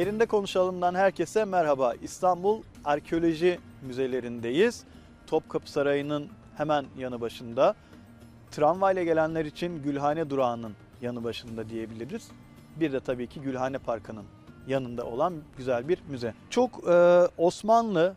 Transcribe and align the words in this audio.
Yerinde 0.00 0.26
Konuşalım'dan 0.26 0.94
herkese 0.94 1.44
merhaba. 1.44 1.94
İstanbul 2.02 2.62
Arkeoloji 2.84 3.58
Müzelerindeyiz. 3.82 4.84
Topkapı 5.26 5.70
Sarayı'nın 5.70 6.28
hemen 6.56 6.86
yanı 6.98 7.20
başında. 7.20 7.74
Tramvayla 8.50 9.02
gelenler 9.02 9.44
için 9.44 9.82
Gülhane 9.82 10.30
Durağı'nın 10.30 10.72
yanı 11.02 11.24
başında 11.24 11.68
diyebiliriz. 11.68 12.28
Bir 12.76 12.92
de 12.92 13.00
tabii 13.00 13.26
ki 13.26 13.40
Gülhane 13.40 13.78
Parkı'nın 13.78 14.24
yanında 14.68 15.06
olan 15.06 15.34
güzel 15.56 15.88
bir 15.88 15.98
müze. 16.08 16.34
Çok 16.50 16.88
e, 16.88 17.28
Osmanlı, 17.38 18.14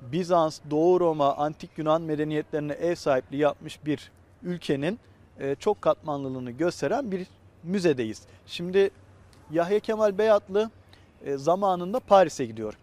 Bizans, 0.00 0.60
Doğu 0.70 1.00
Roma, 1.00 1.34
Antik 1.36 1.70
Yunan 1.76 2.02
medeniyetlerine 2.02 2.72
ev 2.72 2.94
sahipliği 2.94 3.38
yapmış 3.38 3.86
bir 3.86 4.10
ülkenin 4.42 4.98
e, 5.38 5.54
çok 5.54 5.82
katmanlılığını 5.82 6.50
gösteren 6.50 7.12
bir 7.12 7.26
müzedeyiz. 7.62 8.22
Şimdi 8.46 8.90
Yahya 9.50 9.80
Kemal 9.80 10.18
Beyatlı 10.18 10.70
zamanında 11.36 12.00
Paris'e 12.00 12.44
gidiyor. 12.44 12.74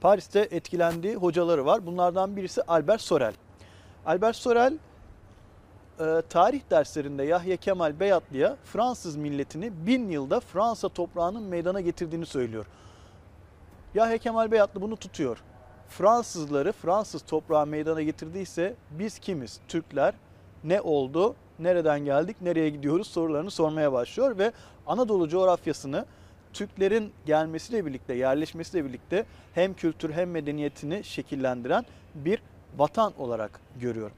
Paris'te 0.00 0.48
etkilendiği 0.50 1.16
hocaları 1.16 1.66
var. 1.66 1.86
Bunlardan 1.86 2.36
birisi 2.36 2.62
Albert 2.62 3.00
Sorel. 3.00 3.34
Albert 4.06 4.36
Sorel 4.36 4.78
e, 6.00 6.22
tarih 6.28 6.60
derslerinde 6.70 7.24
Yahya 7.24 7.56
Kemal 7.56 8.00
Beyatlı'ya 8.00 8.56
Fransız 8.64 9.16
milletini 9.16 9.86
bin 9.86 10.08
yılda 10.08 10.40
Fransa 10.40 10.88
toprağının 10.88 11.42
meydana 11.42 11.80
getirdiğini 11.80 12.26
söylüyor. 12.26 12.66
Yahya 13.94 14.18
Kemal 14.18 14.50
Beyatlı 14.50 14.80
bunu 14.80 14.96
tutuyor. 14.96 15.42
Fransızları 15.88 16.72
Fransız 16.72 17.22
toprağı 17.22 17.66
meydana 17.66 18.02
getirdiyse 18.02 18.74
biz 18.90 19.18
kimiz? 19.18 19.60
Türkler 19.68 20.14
ne 20.64 20.80
oldu? 20.80 21.34
Nereden 21.58 22.04
geldik? 22.04 22.36
Nereye 22.40 22.70
gidiyoruz? 22.70 23.06
sorularını 23.06 23.50
sormaya 23.50 23.92
başlıyor 23.92 24.38
ve 24.38 24.52
Anadolu 24.86 25.28
coğrafyasını 25.28 26.04
Türklerin 26.54 27.12
gelmesiyle 27.26 27.86
birlikte, 27.86 28.14
yerleşmesiyle 28.14 28.84
birlikte 28.84 29.24
hem 29.54 29.74
kültür 29.74 30.12
hem 30.12 30.30
medeniyetini 30.30 31.04
şekillendiren 31.04 31.84
bir 32.14 32.42
vatan 32.78 33.12
olarak 33.18 33.60
görüyor. 33.80 34.10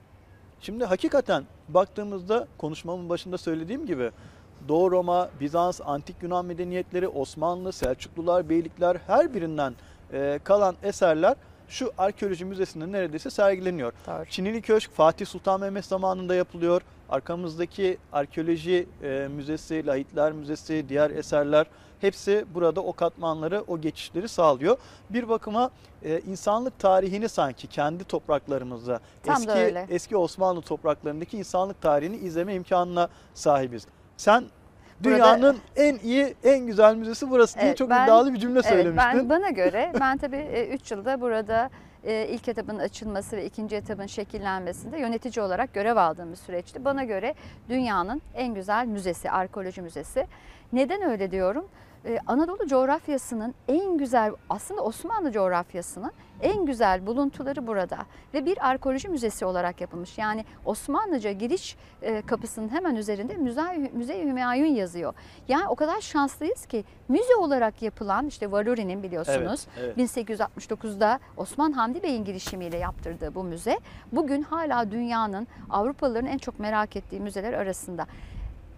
Şimdi 0.61 0.85
hakikaten 0.85 1.45
baktığımızda 1.69 2.49
konuşmamın 2.59 3.09
başında 3.09 3.39
söylediğim 3.39 3.87
gibi 3.87 4.11
Doğu 4.69 4.91
Roma, 4.91 5.29
Bizans, 5.41 5.81
Antik 5.85 6.17
Yunan 6.23 6.45
medeniyetleri, 6.45 7.09
Osmanlı, 7.09 7.73
Selçuklular, 7.73 8.49
Beylikler 8.49 8.97
her 9.07 9.35
birinden 9.35 9.75
e, 10.13 10.41
kalan 10.45 10.77
eserler 10.83 11.37
şu 11.69 11.93
arkeoloji 11.99 12.45
müzesinde 12.45 12.93
neredeyse 12.93 13.31
sergileniyor. 13.31 13.93
Doğru. 14.07 14.25
Çinili 14.31 14.63
Köşk 14.63 14.91
Fatih 14.93 15.27
Sultan 15.27 15.61
Mehmet 15.61 15.85
zamanında 15.85 16.35
yapılıyor. 16.35 16.83
Arkamızdaki 17.11 17.99
arkeoloji 18.13 18.89
e, 19.03 19.29
müzesi, 19.31 19.87
lahitler 19.87 20.33
müzesi, 20.33 20.85
diğer 20.89 21.11
eserler 21.11 21.67
hepsi 22.01 22.45
burada 22.55 22.81
o 22.81 22.93
katmanları, 22.93 23.65
o 23.69 23.81
geçişleri 23.81 24.29
sağlıyor. 24.29 24.77
Bir 25.11 25.29
bakıma 25.29 25.71
e, 26.03 26.21
insanlık 26.21 26.79
tarihini 26.79 27.29
sanki 27.29 27.67
kendi 27.67 28.05
topraklarımızda, 28.05 29.01
Tam 29.23 29.37
da 29.37 29.41
eski 29.41 29.53
öyle. 29.53 29.87
eski 29.91 30.17
Osmanlı 30.17 30.61
topraklarındaki 30.63 31.39
insanlık 31.39 31.83
tarihini 31.83 32.17
izleme 32.17 32.55
imkanına 32.55 33.09
sahibiz. 33.35 33.87
Sen 34.17 34.45
Burada- 35.01 35.17
dünyanın 35.17 35.57
en 35.77 35.99
iyi, 35.99 36.35
en 36.45 36.67
güzel 36.67 36.95
müzesi 36.97 37.31
burası 37.31 37.55
diye 37.59 37.67
Evet, 37.69 37.77
çok 37.79 37.91
ben- 37.91 38.05
iddialı 38.05 38.33
bir 38.35 38.39
cümle 38.39 38.59
Evet, 38.59 38.69
söylemiştin. 38.69 39.13
ben 39.19 39.29
bana 39.31 39.51
göre 39.51 39.93
ben 40.01 40.19
tabii 40.19 40.69
3 40.73 40.91
yılda 40.91 41.21
burada 41.21 41.71
e, 42.05 42.27
ilk 42.29 42.49
etapın 42.49 42.79
açılması 42.79 43.37
ve 43.37 43.45
ikinci 43.45 43.77
etapın 43.77 44.07
şekillenmesinde 44.07 44.99
yönetici 44.99 45.45
olarak 45.45 45.75
görev 45.75 45.97
aldığım 45.97 46.31
bir 46.31 46.37
süreçti. 46.37 46.85
Bana 46.85 47.05
göre 47.05 47.35
dünyanın 47.69 48.23
en 48.35 48.55
güzel 48.55 48.87
müzesi, 48.87 49.31
arkeoloji 49.31 49.83
müzesi. 49.83 50.27
Neden 50.73 51.03
öyle 51.03 51.31
diyorum? 51.31 51.69
Ee, 52.05 52.19
Anadolu 52.27 52.67
coğrafyasının 52.67 53.55
en 53.69 53.99
güzel, 53.99 54.33
aslında 54.51 54.83
Osmanlı 54.83 55.33
coğrafyasının 55.33 56.13
en 56.43 56.67
güzel 56.67 57.07
buluntuları 57.07 57.67
burada 57.67 57.99
ve 58.35 58.47
bir 58.47 58.69
arkeoloji 58.69 59.09
müzesi 59.09 59.45
olarak 59.45 59.81
yapılmış. 59.81 60.19
Yani 60.19 60.45
Osmanlıca 60.65 61.33
giriş 61.33 61.77
e, 62.03 62.23
kapısının 62.23 62.69
hemen 62.69 62.97
üzerinde 62.97 63.35
Müze, 63.37 63.91
Müze 63.93 64.23
Hümayun 64.25 64.75
yazıyor. 64.75 65.15
Yani 65.49 65.69
o 65.69 65.75
kadar 65.75 66.01
şanslıyız 66.01 66.67
ki 66.67 66.85
müze 67.09 67.37
olarak 67.37 67.83
yapılan 67.83 68.27
işte 68.27 68.53
Valuri'nin 68.53 69.03
biliyorsunuz 69.03 69.67
Evet, 69.79 69.95
evet. 69.99 70.17
1869'da 70.17 71.21
Osman 71.37 71.73
Hamdi 71.73 72.03
Bey'in 72.03 72.25
girişimiyle 72.25 72.77
yaptırdığı 72.77 73.35
bu 73.35 73.45
müze 73.45 73.79
bugün 74.13 74.43
hala 74.43 74.91
dünyanın 74.91 75.49
Avrupalıların 75.71 76.27
en 76.27 76.39
çok 76.39 76.59
merak 76.59 76.97
ettiği 76.97 77.21
müzeler 77.21 77.53
arasında. 77.53 78.07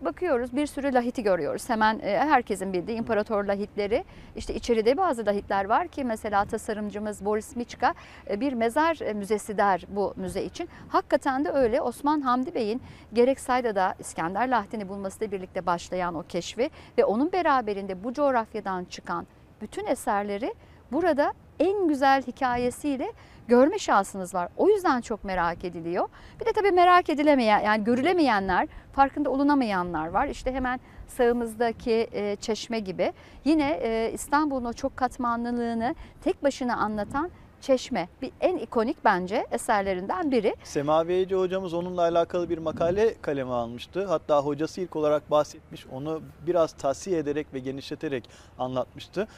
Bakıyoruz 0.00 0.56
bir 0.56 0.66
sürü 0.66 0.94
lahiti 0.94 1.22
görüyoruz. 1.22 1.69
Hemen 1.69 1.98
e, 1.98 2.19
herkesin 2.19 2.72
bildiği 2.72 2.97
imparator 2.97 3.44
lahitleri. 3.44 4.04
İşte 4.36 4.54
içeride 4.54 4.97
bazı 4.97 5.26
lahitler 5.26 5.64
var 5.64 5.88
ki 5.88 6.04
mesela 6.04 6.44
tasarımcımız 6.44 7.25
Boris 7.25 7.56
Miçka 7.56 7.94
e, 8.31 8.41
bir 8.41 8.53
mezar 8.53 8.98
e, 9.00 9.12
müzesi 9.12 9.59
der 9.59 9.84
bu 9.88 10.14
müze 10.16 10.44
için. 10.44 10.69
Hakikaten 10.88 11.44
de 11.44 11.50
öyle 11.50 11.81
Osman 11.81 12.20
Hamdi 12.20 12.54
Bey'in 12.54 12.82
gerek 13.12 13.41
Sayda'da 13.41 13.94
İskender 13.98 14.48
lahtini 14.48 14.88
bulmasıyla 14.88 15.32
birlikte 15.32 15.66
başlayan 15.66 16.15
o 16.15 16.22
keşfi 16.22 16.70
ve 16.98 17.04
onun 17.04 17.32
beraberinde 17.32 18.04
bu 18.04 18.12
coğrafyadan 18.12 18.84
çıkan 18.84 19.26
bütün 19.60 19.86
eserleri 19.86 20.54
burada 20.92 21.32
en 21.60 21.88
güzel 21.88 22.22
hikayesiyle 22.22 23.12
görme 23.48 23.78
şansınız 23.78 24.34
var. 24.34 24.48
O 24.56 24.69
yüzden 24.69 25.00
çok 25.00 25.25
merak 25.25 25.64
ediliyor. 25.64 26.09
Bir 26.41 26.47
de 26.47 26.53
tabii 26.53 26.72
merak 26.72 27.10
edilemeyen 27.10 27.60
yani 27.60 27.84
görülemeyenler, 27.84 28.69
farkında 28.92 29.31
olunamayanlar 29.31 30.09
var. 30.09 30.26
İşte 30.26 30.53
hemen 30.53 30.81
sağımızdaki 31.06 32.09
e, 32.12 32.36
çeşme 32.36 32.81
gibi. 32.81 33.12
Yine 33.44 33.70
e, 33.82 34.10
İstanbul'un 34.12 34.64
o 34.64 34.72
çok 34.72 34.97
katmanlılığını 34.97 35.94
tek 36.25 36.42
başına 36.42 36.76
anlatan 36.76 37.31
çeşme. 37.60 38.09
Bir 38.22 38.31
en 38.41 38.56
ikonik 38.56 39.04
bence 39.04 39.47
eserlerinden 39.50 40.30
biri. 40.30 40.54
Semavi 40.65 41.12
Ece 41.12 41.36
hocamız 41.36 41.75
onunla 41.75 42.00
alakalı 42.03 42.50
bir 42.50 42.59
makale 42.59 43.15
kaleme 43.22 43.50
almıştı. 43.50 44.06
Hatta 44.06 44.41
hocası 44.41 44.80
ilk 44.80 44.97
olarak 44.97 45.30
bahsetmiş. 45.30 45.86
Onu 45.86 46.20
biraz 46.47 46.72
tahsiye 46.72 47.19
ederek 47.19 47.47
ve 47.54 47.59
genişleterek 47.59 48.30
anlatmıştı. 48.59 49.28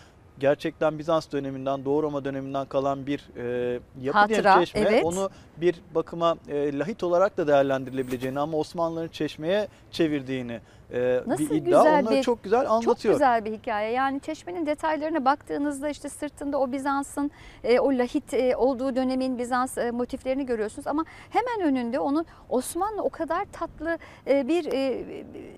Gerçekten 0.40 0.98
Bizans 0.98 1.32
döneminden, 1.32 1.84
Doğu 1.84 2.02
Roma 2.02 2.24
döneminden 2.24 2.66
kalan 2.66 3.06
bir 3.06 3.28
e, 3.36 3.72
yapı 4.00 4.28
diye 4.28 4.38
Hatıra, 4.40 4.60
çeşme. 4.60 4.80
evet. 4.80 5.04
Onu 5.04 5.30
bir 5.56 5.80
bakıma 5.94 6.36
e, 6.48 6.78
lahit 6.78 7.02
olarak 7.02 7.36
da 7.36 7.46
değerlendirilebileceğini 7.48 8.40
ama 8.40 8.56
Osmanlıların 8.58 9.08
çeşmeye 9.08 9.68
çevirdiğini 9.90 10.60
e, 10.92 11.20
Nasıl 11.26 11.44
bir 11.44 11.50
iddia. 11.50 11.64
güzel 11.82 12.00
Onları 12.02 12.14
bir- 12.16 12.22
çok 12.22 12.42
güzel 12.44 12.70
anlatıyor. 12.70 12.96
Çok 12.96 13.12
güzel 13.12 13.44
bir 13.44 13.52
hikaye. 13.52 13.92
Yani 13.92 14.20
çeşmenin 14.20 14.66
detaylarına 14.66 15.24
baktığınızda 15.24 15.88
işte 15.88 16.08
sırtında 16.08 16.58
o 16.60 16.72
Bizans'ın 16.72 17.30
e, 17.64 17.80
o 17.80 17.88
lahit 17.98 18.34
e, 18.34 18.56
olduğu 18.56 18.96
dönemin 18.96 19.38
Bizans 19.38 19.78
e, 19.78 19.90
motiflerini 19.90 20.46
görüyorsunuz 20.46 20.86
ama 20.86 21.04
hemen 21.30 21.68
önünde 21.68 21.98
onun 22.00 22.26
Osmanlı 22.48 23.02
o 23.02 23.10
kadar 23.10 23.44
tatlı 23.52 23.98
e, 24.26 24.48
bir 24.48 24.72
e, 24.72 25.04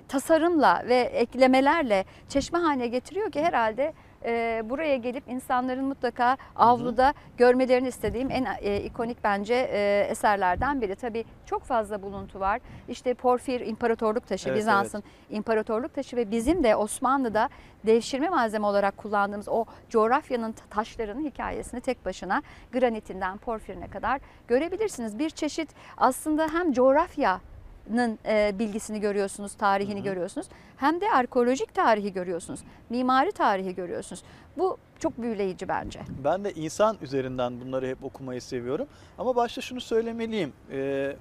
tasarımla 0.09 0.83
ve 0.89 0.97
eklemelerle 1.01 2.05
çeşme 2.29 2.59
haline 2.59 2.87
getiriyor 2.89 3.31
ki 3.33 3.41
herhalde 3.43 3.93
e, 4.25 4.63
buraya 4.65 4.97
gelip 4.97 5.29
insanların 5.29 5.85
mutlaka 5.85 6.37
avluda 6.57 7.15
görmelerini 7.37 7.89
istediğim 7.89 8.31
en 8.31 8.47
e, 8.61 8.81
ikonik 8.81 9.25
bence 9.25 9.55
e, 9.55 10.07
eserlerden 10.11 10.81
biri. 10.81 10.95
Tabii 10.97 11.25
çok 11.47 11.63
fazla 11.63 12.03
buluntu 12.03 12.41
var. 12.41 12.61
İşte 12.89 13.15
Porfir 13.15 13.61
İmparatorluk 13.61 14.27
Taşı 14.27 14.49
Evet, 14.49 14.59
Bizans'ın 14.59 15.03
imparatorluk 15.31 15.95
taşı 15.95 16.17
ve 16.17 16.31
bizim 16.31 16.65
de 16.65 16.77
Osmanlı'da 16.77 17.49
devşirme 17.87 18.29
malzeme 18.29 18.67
olarak 18.67 18.97
kullandığımız 18.97 19.49
o 19.49 19.65
coğrafyanın 19.91 20.53
ta- 20.53 20.65
taşlarının 20.71 21.25
hikayesini 21.25 21.81
tek 21.81 22.05
başına 22.05 22.43
granitinden 22.73 23.39
porfirine 23.39 23.89
kadar 23.89 24.21
görebilirsiniz. 24.49 25.19
Bir 25.19 25.31
çeşit 25.31 25.69
aslında 25.97 26.49
hem 26.53 26.73
coğrafyanın 27.89 28.19
e, 28.27 28.59
bilgisini 28.59 29.01
görüyorsunuz, 29.01 29.55
tarihini 29.55 30.03
görüyorsunuz. 30.03 30.47
Hem 30.77 31.01
de 31.01 31.11
arkeolojik 31.11 31.75
tarihi 31.75 32.13
görüyorsunuz. 32.13 32.61
Mimari 32.91 33.33
tarihi 33.33 33.75
görüyorsunuz. 33.75 34.23
Bu 34.59 34.79
çok 34.99 35.23
büyüleyici 35.23 35.69
bence. 35.69 36.01
Ben 36.25 36.45
de 36.45 36.53
insan 36.53 36.97
üzerinden 37.03 37.61
bunları 37.61 37.87
hep 37.87 38.05
okumayı 38.05 38.43
seviyorum. 38.43 38.87
Ama 39.19 39.37
başta 39.37 39.61
şunu 39.61 39.81
söylemeliyim. 39.81 40.53
Ee, 40.71 41.17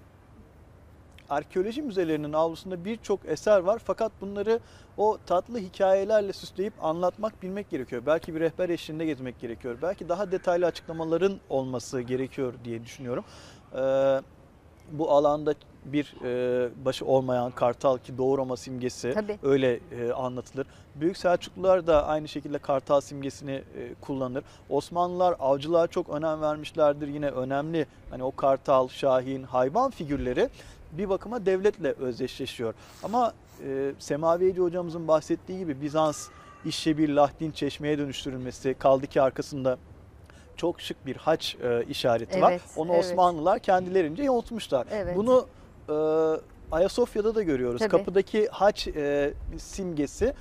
arkeoloji 1.29 1.81
müzelerinin 1.81 2.33
avlusunda 2.33 2.85
birçok 2.85 3.19
eser 3.25 3.59
var 3.59 3.81
fakat 3.85 4.11
bunları 4.21 4.59
o 4.97 5.17
tatlı 5.25 5.59
hikayelerle 5.59 6.33
süsleyip 6.33 6.73
anlatmak 6.83 7.43
bilmek 7.43 7.69
gerekiyor. 7.69 8.01
Belki 8.05 8.35
bir 8.35 8.39
rehber 8.39 8.69
eşliğinde 8.69 9.05
gezmek 9.05 9.39
gerekiyor. 9.39 9.77
Belki 9.81 10.09
daha 10.09 10.31
detaylı 10.31 10.65
açıklamaların 10.65 11.39
olması 11.49 12.01
gerekiyor 12.01 12.53
diye 12.63 12.83
düşünüyorum. 12.83 13.23
Ee, 13.75 14.21
bu 14.91 15.11
alanda 15.11 15.53
bir 15.85 16.15
e, 16.23 16.69
başı 16.85 17.05
olmayan 17.05 17.51
kartal 17.51 17.97
ki 17.97 18.17
Doğu 18.17 18.37
Roma 18.37 18.57
simgesi 18.57 19.13
Tabii. 19.13 19.39
öyle 19.43 19.79
e, 19.91 20.11
anlatılır. 20.11 20.67
Büyük 20.95 21.17
Selçuklular 21.17 21.87
da 21.87 22.07
aynı 22.07 22.27
şekilde 22.27 22.57
kartal 22.57 23.01
simgesini 23.01 23.51
e, 23.51 23.63
kullanır. 24.01 24.43
Osmanlılar 24.69 25.35
avcılığa 25.39 25.87
çok 25.87 26.09
önem 26.09 26.41
vermişlerdir. 26.41 27.07
Yine 27.07 27.29
önemli 27.29 27.85
hani 28.09 28.23
o 28.23 28.35
kartal, 28.35 28.87
şahin, 28.87 29.43
hayvan 29.43 29.91
figürleri 29.91 30.49
bir 30.91 31.09
bakıma 31.09 31.45
devletle 31.45 31.91
özdeşleşiyor. 31.91 32.73
Ama 33.03 33.33
e, 33.67 33.93
Semavi 33.99 34.45
Ece 34.45 34.61
hocamızın 34.61 35.07
bahsettiği 35.07 35.59
gibi 35.59 35.81
Bizans 35.81 36.27
işe 36.65 36.97
bir 36.97 37.09
lahdin 37.09 37.51
çeşmeye 37.51 37.97
dönüştürülmesi 37.97 38.73
kaldı 38.73 39.07
ki 39.07 39.21
arkasında 39.21 39.77
çok 40.55 40.81
şık 40.81 41.05
bir 41.05 41.15
haç 41.15 41.55
e, 41.63 41.85
işareti 41.89 42.41
var. 42.41 42.51
Evet, 42.51 42.61
Onu 42.75 42.93
evet. 42.93 43.05
Osmanlılar 43.05 43.59
kendilerince 43.59 44.23
yontmuşlar. 44.23 44.87
Evet. 44.91 45.15
Bunu 45.17 45.45
e, 45.89 45.93
Ayasofya'da 46.71 47.35
da 47.35 47.43
görüyoruz. 47.43 47.79
Tabii. 47.79 47.89
Kapıdaki 47.89 48.47
haç 48.47 48.87
e, 48.87 49.33
simgesi 49.57 50.33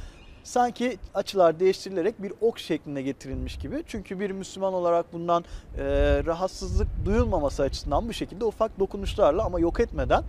sanki 0.44 0.98
açılar 1.14 1.60
değiştirilerek 1.60 2.22
bir 2.22 2.32
ok 2.40 2.58
şekline 2.58 3.02
getirilmiş 3.02 3.58
gibi. 3.58 3.84
Çünkü 3.86 4.20
bir 4.20 4.30
Müslüman 4.30 4.74
olarak 4.74 5.12
bundan 5.12 5.44
e, 5.78 5.84
rahatsızlık 6.26 6.88
duyulmaması 7.04 7.62
açısından 7.62 8.08
bu 8.08 8.12
şekilde 8.12 8.44
ufak 8.44 8.78
dokunuşlarla 8.78 9.44
ama 9.44 9.60
yok 9.60 9.80
etmeden 9.80 10.24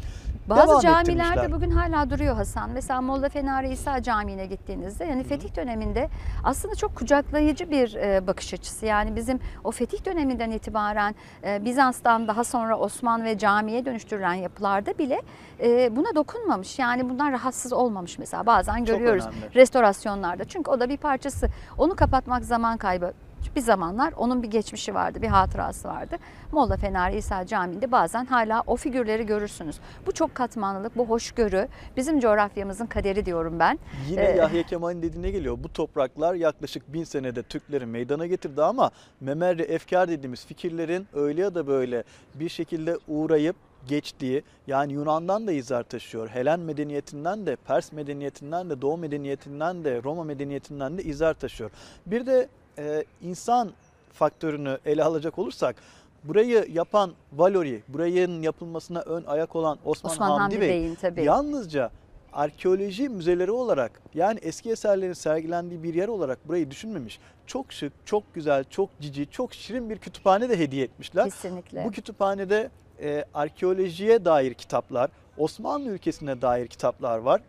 Bazı 0.50 0.68
devam 0.68 0.82
camilerde 0.82 1.30
ettirmişler. 1.30 1.52
bugün 1.52 1.70
hala 1.70 2.10
duruyor 2.10 2.36
Hasan. 2.36 2.70
Mesela 2.70 3.02
Molla 3.02 3.30
Fenari 3.30 3.70
İsa 3.70 4.02
Camii'ne 4.04 4.46
gittiğinizde 4.46 5.06
yani 5.06 5.24
fetih 5.24 5.56
döneminde 5.56 6.10
aslında 6.44 6.76
çok 6.76 6.96
kucaklayıcı 6.96 7.72
bir 7.72 7.96
e, 7.96 8.28
bakış 8.28 8.54
açısı. 8.54 8.86
Yani 8.86 9.16
bizim 9.16 9.40
o 9.64 9.72
fetih 9.72 10.06
döneminden 10.06 10.52
itibaren 10.52 11.16
e, 11.44 11.66
Bizans'tan 11.66 12.28
daha 12.28 12.44
sonra 12.44 12.78
Osman 12.78 13.24
ve 13.24 13.38
camiye 13.38 13.86
dönüştürülen 13.86 14.34
yapılarda 14.34 14.98
bile 14.98 15.22
e, 15.64 15.96
buna 15.96 16.16
dokunmamış. 16.16 16.80
Yani 16.80 17.10
bundan 17.10 17.32
rahatsız 17.32 17.74
olmamış 17.74 18.20
mesela 18.20 18.46
bazen 18.46 18.78
Çok 18.78 18.88
görüyoruz 18.88 19.26
önemli. 19.26 19.56
restorasyonlarda. 19.56 20.46
Çünkü 20.46 20.72
o 20.72 20.80
da 20.80 20.90
bir 20.90 20.98
parçası. 20.98 21.48
Onu 21.78 21.96
kapatmak 21.96 22.46
zaman 22.46 22.78
kaybı. 22.78 23.14
Bir 23.56 23.62
zamanlar 23.62 24.14
onun 24.18 24.44
bir 24.44 24.48
geçmişi 24.52 24.94
vardı, 24.94 25.22
bir 25.22 25.28
hatırası 25.28 25.88
vardı. 25.88 26.18
Molla 26.52 26.78
Fenari 26.78 27.18
İsa 27.18 27.46
Camii'nde 27.46 27.92
bazen 27.92 28.26
hala 28.26 28.64
o 28.68 28.76
figürleri 28.76 29.26
görürsünüz. 29.26 29.80
Bu 30.06 30.12
çok 30.12 30.36
katmanlılık, 30.36 30.98
bu 30.98 31.06
hoşgörü 31.06 31.68
bizim 31.98 32.20
coğrafyamızın 32.20 32.86
kaderi 32.86 33.26
diyorum 33.26 33.60
ben. 33.60 33.80
Yine 34.10 34.22
Ee, 34.24 34.36
Yahya 34.36 34.64
Kemal'in 34.64 35.02
dediğine 35.02 35.32
geliyor. 35.32 35.58
Bu 35.64 35.74
topraklar 35.74 36.34
yaklaşık 36.34 36.94
bin 36.94 37.04
senede 37.04 37.44
Türkleri 37.44 37.86
meydana 37.86 38.28
getirdi 38.28 38.64
ama 38.64 38.92
Memerre 39.22 39.64
Efkar 39.64 40.10
dediğimiz 40.10 40.46
fikirlerin 40.46 41.08
öyle 41.14 41.42
ya 41.42 41.56
da 41.56 41.68
böyle 41.68 42.04
bir 42.36 42.50
şekilde 42.50 42.98
uğrayıp 43.08 43.56
geçtiği 43.88 44.44
yani 44.68 44.94
Yunan'dan 44.94 45.48
da 45.48 45.52
izler 45.52 45.84
taşıyor. 45.84 46.30
Helen 46.30 46.60
medeniyetinden 46.60 47.46
de, 47.46 47.56
Pers 47.56 47.92
medeniyetinden 47.92 48.70
de, 48.70 48.82
Doğu 48.82 48.98
medeniyetinden 48.98 49.84
de, 49.84 50.04
Roma 50.04 50.24
medeniyetinden 50.24 50.98
de 50.98 51.04
izler 51.04 51.34
taşıyor. 51.34 51.72
Bir 52.06 52.26
de 52.26 52.48
e, 52.78 53.04
insan 53.22 53.72
faktörünü 54.14 54.78
ele 54.86 55.04
alacak 55.04 55.40
olursak 55.40 55.76
burayı 56.24 56.66
yapan 56.74 57.12
Valori, 57.34 57.84
burayın 57.88 58.42
yapılmasına 58.42 59.02
ön 59.02 59.24
ayak 59.28 59.56
olan 59.56 59.78
Osman, 59.86 60.12
Osman 60.12 60.28
Hamdi, 60.28 60.42
Hamdi 60.42 60.62
Bey 60.62 60.70
Bey'in 60.70 60.96
tabii. 60.96 61.24
Yalnızca 61.24 61.92
arkeoloji 62.34 63.10
müzeleri 63.10 63.52
olarak 63.52 64.02
yani 64.14 64.40
eski 64.42 64.72
eserlerin 64.72 65.14
sergilendiği 65.14 65.84
bir 65.84 65.94
yer 65.94 66.08
olarak 66.08 66.48
burayı 66.48 66.72
düşünmemiş. 66.72 67.20
Çok 67.48 67.74
şık, 67.74 67.94
çok 68.06 68.34
güzel, 68.34 68.64
çok 68.70 68.90
cici, 69.00 69.28
çok 69.32 69.54
şirin 69.54 69.90
bir 69.90 69.98
kütüphane 69.98 70.50
de 70.50 70.60
hediye 70.60 70.84
etmişler. 70.84 71.26
Kesinlikle. 71.26 71.86
Bu 71.86 71.92
kütüphanede 71.92 72.70
e, 73.02 73.26
arkeolojiye 73.34 74.26
dair 74.26 74.54
kitaplar, 74.54 75.12
Osmanlı 75.38 75.90
ülkesine 75.90 76.42
dair 76.42 76.68
kitaplar 76.68 77.18
var. 77.18 77.42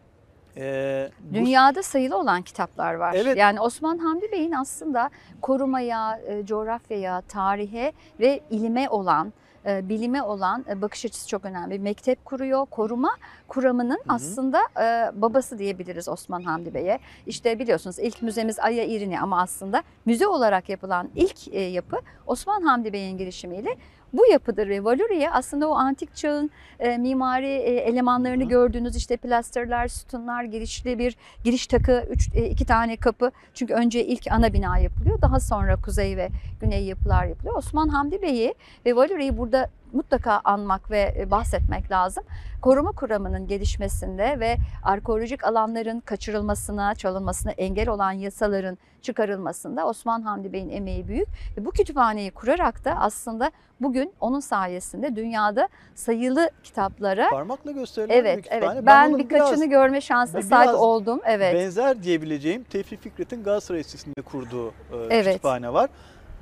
E, 0.57 1.11
bu- 1.21 1.35
Dünyada 1.35 1.83
sayılı 1.83 2.19
olan 2.19 2.43
kitaplar 2.43 2.95
var. 2.95 3.15
Evet. 3.19 3.37
Yani 3.37 3.61
Osman 3.61 3.99
Hamdi 3.99 4.33
Bey'in 4.33 4.53
aslında 4.53 5.11
korumaya, 5.43 6.21
e, 6.27 6.47
coğrafyaya, 6.47 7.21
tarihe 7.21 7.93
ve 8.21 8.41
ilime 8.51 8.89
olan, 8.89 9.33
e, 9.67 9.89
bilime 9.89 10.23
olan 10.23 10.65
e, 10.69 10.83
bakış 10.83 11.05
açısı 11.05 11.29
çok 11.29 11.45
önemli. 11.45 11.79
Mektep 11.79 12.25
kuruyor, 12.25 12.67
koruma 12.67 13.11
kuramının 13.49 13.95
hı. 13.95 14.03
aslında 14.09 14.61
e, 14.81 15.11
babası 15.23 15.59
diyebiliriz 15.59 16.09
Osman 16.09 16.43
Hamdi 16.43 16.75
Bey'e. 16.75 16.99
İşte 17.27 17.59
biliyorsunuz 17.59 17.99
ilk 17.99 18.23
müzemiz 18.23 18.59
Aya 18.59 18.85
İrini 18.85 19.21
ama 19.21 19.41
aslında 19.43 19.83
müze 20.05 20.27
olarak 20.27 20.69
yapılan 20.69 21.11
ilk 21.15 21.49
e, 21.49 21.61
yapı 21.61 21.97
Osman 22.27 22.63
Hamdi 22.63 22.93
Bey'in 22.93 23.19
girişimiyle 23.19 23.77
bu 24.13 24.27
yapıdır 24.27 24.69
ve 24.69 24.85
Valuriye 24.85 25.31
aslında 25.31 25.69
o 25.69 25.75
antik 25.75 26.17
çağın 26.17 26.51
e, 26.81 26.99
mimari 26.99 27.47
e, 27.47 27.75
elemanlarını 27.75 28.45
Hı 28.45 28.49
gördüğünüz 28.49 28.97
işte 28.97 29.17
plasterler, 29.17 29.89
sütunlar, 29.89 30.45
girişli 30.45 30.99
bir 30.99 31.17
giriş 31.45 31.67
takı, 31.67 32.07
üç, 32.11 32.35
e, 32.35 32.49
iki 32.49 32.65
tane 32.65 32.97
kapı. 32.97 33.31
Çünkü 33.55 33.75
önce 33.75 34.07
ilk 34.07 34.33
ana 34.33 34.53
bina 34.53 34.79
yapılıyor. 34.79 35.23
Daha 35.23 35.41
sonra 35.41 35.77
kuzey 35.77 36.17
ve 36.17 36.29
güney 36.61 36.85
yapılar 36.85 37.27
yapılıyor. 37.27 37.57
Osman 37.57 37.89
Hamdi 37.89 38.23
Bey'i 38.23 38.55
ve 38.87 38.97
Valuriye'yi 38.97 39.39
burada 39.39 39.71
mutlaka 39.93 40.41
anmak 40.45 40.91
ve 40.91 41.15
e, 41.19 41.31
bahsetmek 41.31 41.91
lazım. 41.91 42.25
Koruma 42.63 42.93
kuramının 42.93 43.47
gelişmesinde 43.47 44.41
ve 44.41 44.57
arkeolojik 44.85 45.45
alanların 45.45 46.01
kaçırılmasına, 46.01 46.95
çalınmasına 46.95 47.53
engel 47.53 47.89
olan 47.89 48.13
yasaların 48.13 48.79
çıkarılmasında 49.03 49.87
Osman 49.87 50.23
Hamdi 50.23 50.53
Bey'in 50.53 50.69
emeği 50.71 51.09
büyük. 51.09 51.29
Ve 51.57 51.65
bu 51.65 51.71
kütüphaneyi 51.71 52.31
kurarak 52.31 52.85
da 52.85 52.95
aslında 53.01 53.51
bugün 53.81 54.13
onun 54.21 54.41
sayesinde 54.41 55.17
dünyada 55.17 55.69
sayılı 55.95 56.51
kitaplara 56.63 57.31
parmakla 57.31 57.71
gösterilen 57.71 58.17
bir 58.19 58.21
Evet, 58.25 58.37
kütüphane. 58.37 58.75
evet. 58.75 58.87
Ben, 58.87 59.09
onun 59.09 59.19
birkaçını 59.19 59.57
biraz 59.57 59.69
görme 59.69 60.01
şansına 60.01 60.39
biraz 60.39 60.49
sahip 60.49 60.75
oldum. 60.75 61.21
Evet. 61.25 61.55
benzer 61.55 62.03
diyebileceğim 62.03 62.65
Tevfik 62.65 63.03
Fikret'in 63.03 63.43
Galatasaray 63.45 63.81
Lisesi'nde 63.81 64.23
kurduğu 64.23 64.69
e, 64.69 64.73
Evet. 65.11 65.27
kütüphane 65.27 65.73
var. 65.73 65.91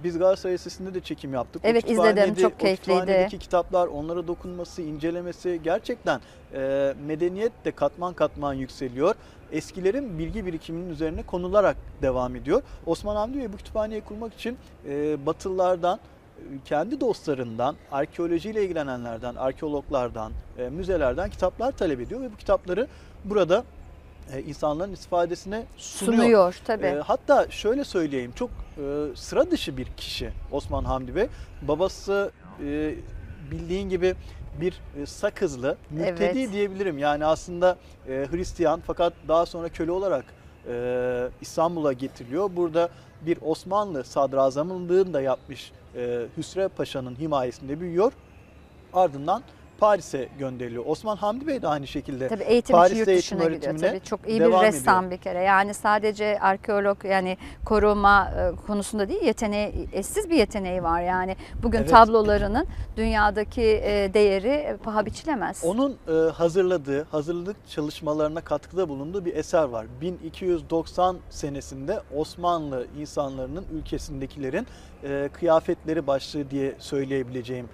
Biz 0.05 0.19
Galatasaray 0.19 0.55
Lisesi'nde 0.55 0.95
de 0.95 1.01
çekim 1.01 1.35
yaptık. 1.35 1.63
O 1.65 1.69
Evet, 1.69 1.91
izledim. 1.91 2.35
kütüphanede- 2.35 2.41
Çok 2.43 2.53
O 2.53 2.57
keyifliydi. 2.57 2.99
kütüphanedeki 3.01 3.39
kitaplar, 3.39 3.87
onlara 3.87 4.27
dokunması, 4.29 4.83
incelemesi 4.83 5.61
gerçekten 5.65 6.21
e, 6.55 6.95
medeniyet 7.07 7.65
de 7.65 7.71
katman 7.71 8.15
katman 8.15 8.55
yükseliyor. 8.55 9.15
Eskilerin 9.53 10.19
bilgi 10.19 10.47
birikiminin 10.47 10.91
üzerine 10.91 11.23
konularak 11.23 11.77
devam 12.03 12.37
ediyor. 12.37 12.63
Osman 12.87 13.17
Hamdi 13.17 13.39
Bey 13.39 13.53
bu 13.53 13.57
kütüphaneyi 13.57 14.01
kurmak 14.01 14.35
için 14.35 14.57
e, 14.89 15.27
Batılılardan, 15.27 15.99
e, 16.39 16.43
kendi 16.65 17.01
dostlarından, 17.01 17.77
arkeolojiyle 17.93 18.65
ilgilenenlerden, 18.65 19.35
arkeologlardan, 19.35 20.33
e, 20.59 20.69
müzelerden 20.69 21.31
kitaplar 21.31 21.73
talep 21.73 22.01
ediyor 22.01 22.21
ve 22.21 22.33
bu 22.33 22.37
kitapları 22.37 22.87
burada 23.25 23.65
e, 24.35 24.43
insanların 24.43 24.93
istifadesine 24.93 25.65
sunuyor. 25.77 26.23
Sunuyor 26.23 26.57
tabii. 26.65 26.87
E, 26.87 26.95
hatta 27.01 27.51
şöyle 27.51 27.85
söyleyeyim 27.85 28.33
çok 28.35 28.51
e, 28.51 29.17
sıra 29.17 29.51
dışı 29.51 29.77
bir 29.77 29.85
kişi 29.85 30.31
Osman 30.53 30.85
Hamdi 30.85 31.15
Bey. 31.15 31.27
Babası 31.63 32.31
e, 32.65 32.95
bildiğin 33.51 33.89
gibi 33.89 34.15
bir 34.61 34.81
e, 35.03 35.07
sakızlı, 35.07 35.77
mürtedi 35.91 36.39
Evet. 36.39 36.53
diyebilirim. 36.53 36.99
Yani 36.99 37.25
aslında 37.25 37.77
e, 38.09 38.27
Hristiyan 38.31 38.83
fakat 38.87 39.13
daha 39.29 39.47
sonra 39.47 39.69
köle 39.69 39.93
olarak 39.93 40.25
e, 40.69 41.29
İstanbul'a 41.41 41.93
getiriliyor. 41.93 42.51
Burada 42.57 42.89
bir 43.27 43.39
Osmanlı 43.43 44.05
sadrazamlığını 44.05 45.15
da 45.15 45.21
yapmış 45.21 45.73
e, 45.97 46.27
Hüsrev 46.37 46.69
Paşa'nın 46.69 47.17
himayesinde 47.17 47.81
büyüyor. 47.81 48.13
Ardından 48.93 49.43
Paris'e 49.81 50.29
gönderiliyor. 50.39 50.85
Osman 50.87 51.17
Hamdi 51.17 51.47
Bey 51.47 51.63
de 51.63 51.69
aynı 51.69 51.87
şekilde 51.87 52.29
Tabii 52.29 52.43
eğitim 52.43 52.77
Paris'te 52.77 52.99
yurt 52.99 53.09
eğitim 53.09 53.39
gidiyor 53.39 53.51
öğretimine 53.51 53.89
tabii. 53.89 54.01
Çok 54.01 54.29
iyi 54.29 54.41
bir 54.41 54.47
ressam 54.47 55.11
bir 55.11 55.17
kere. 55.17 55.43
Yani 55.43 55.75
sadece 55.75 56.41
arkeolog 56.41 57.05
yani 57.05 57.37
koruma 57.65 58.31
e, 58.31 58.67
konusunda 58.67 59.09
değil 59.09 59.23
yeteneği 59.23 59.89
eşsiz 59.93 60.31
bir 60.31 60.37
yeteneği 60.37 60.83
var 60.83 61.03
yani. 61.03 61.37
Bugün 61.63 61.79
Evet. 61.79 61.91
tablolarının 61.91 62.67
dünyadaki 62.97 63.63
e, 63.63 64.11
değeri 64.15 64.77
paha 64.83 65.07
biçilemez. 65.07 65.65
Onun 65.65 65.97
e, 66.09 66.13
hazırladığı, 66.31 67.03
hazırlık 67.03 67.57
çalışmalarına 67.69 68.41
katkıda 68.41 68.89
bulunduğu 68.89 69.25
bir 69.25 69.37
eser 69.37 69.65
var. 69.65 69.87
1290 70.01 71.19
senesinde 71.31 72.01
Osmanlı 72.17 72.87
insanlarının 72.99 73.65
ülkesindekilerin 73.73 74.67
kıyafetleri 75.33 76.07
başlığı 76.07 76.51
diye 76.51 76.75
söyleyebileceğim. 76.79 77.69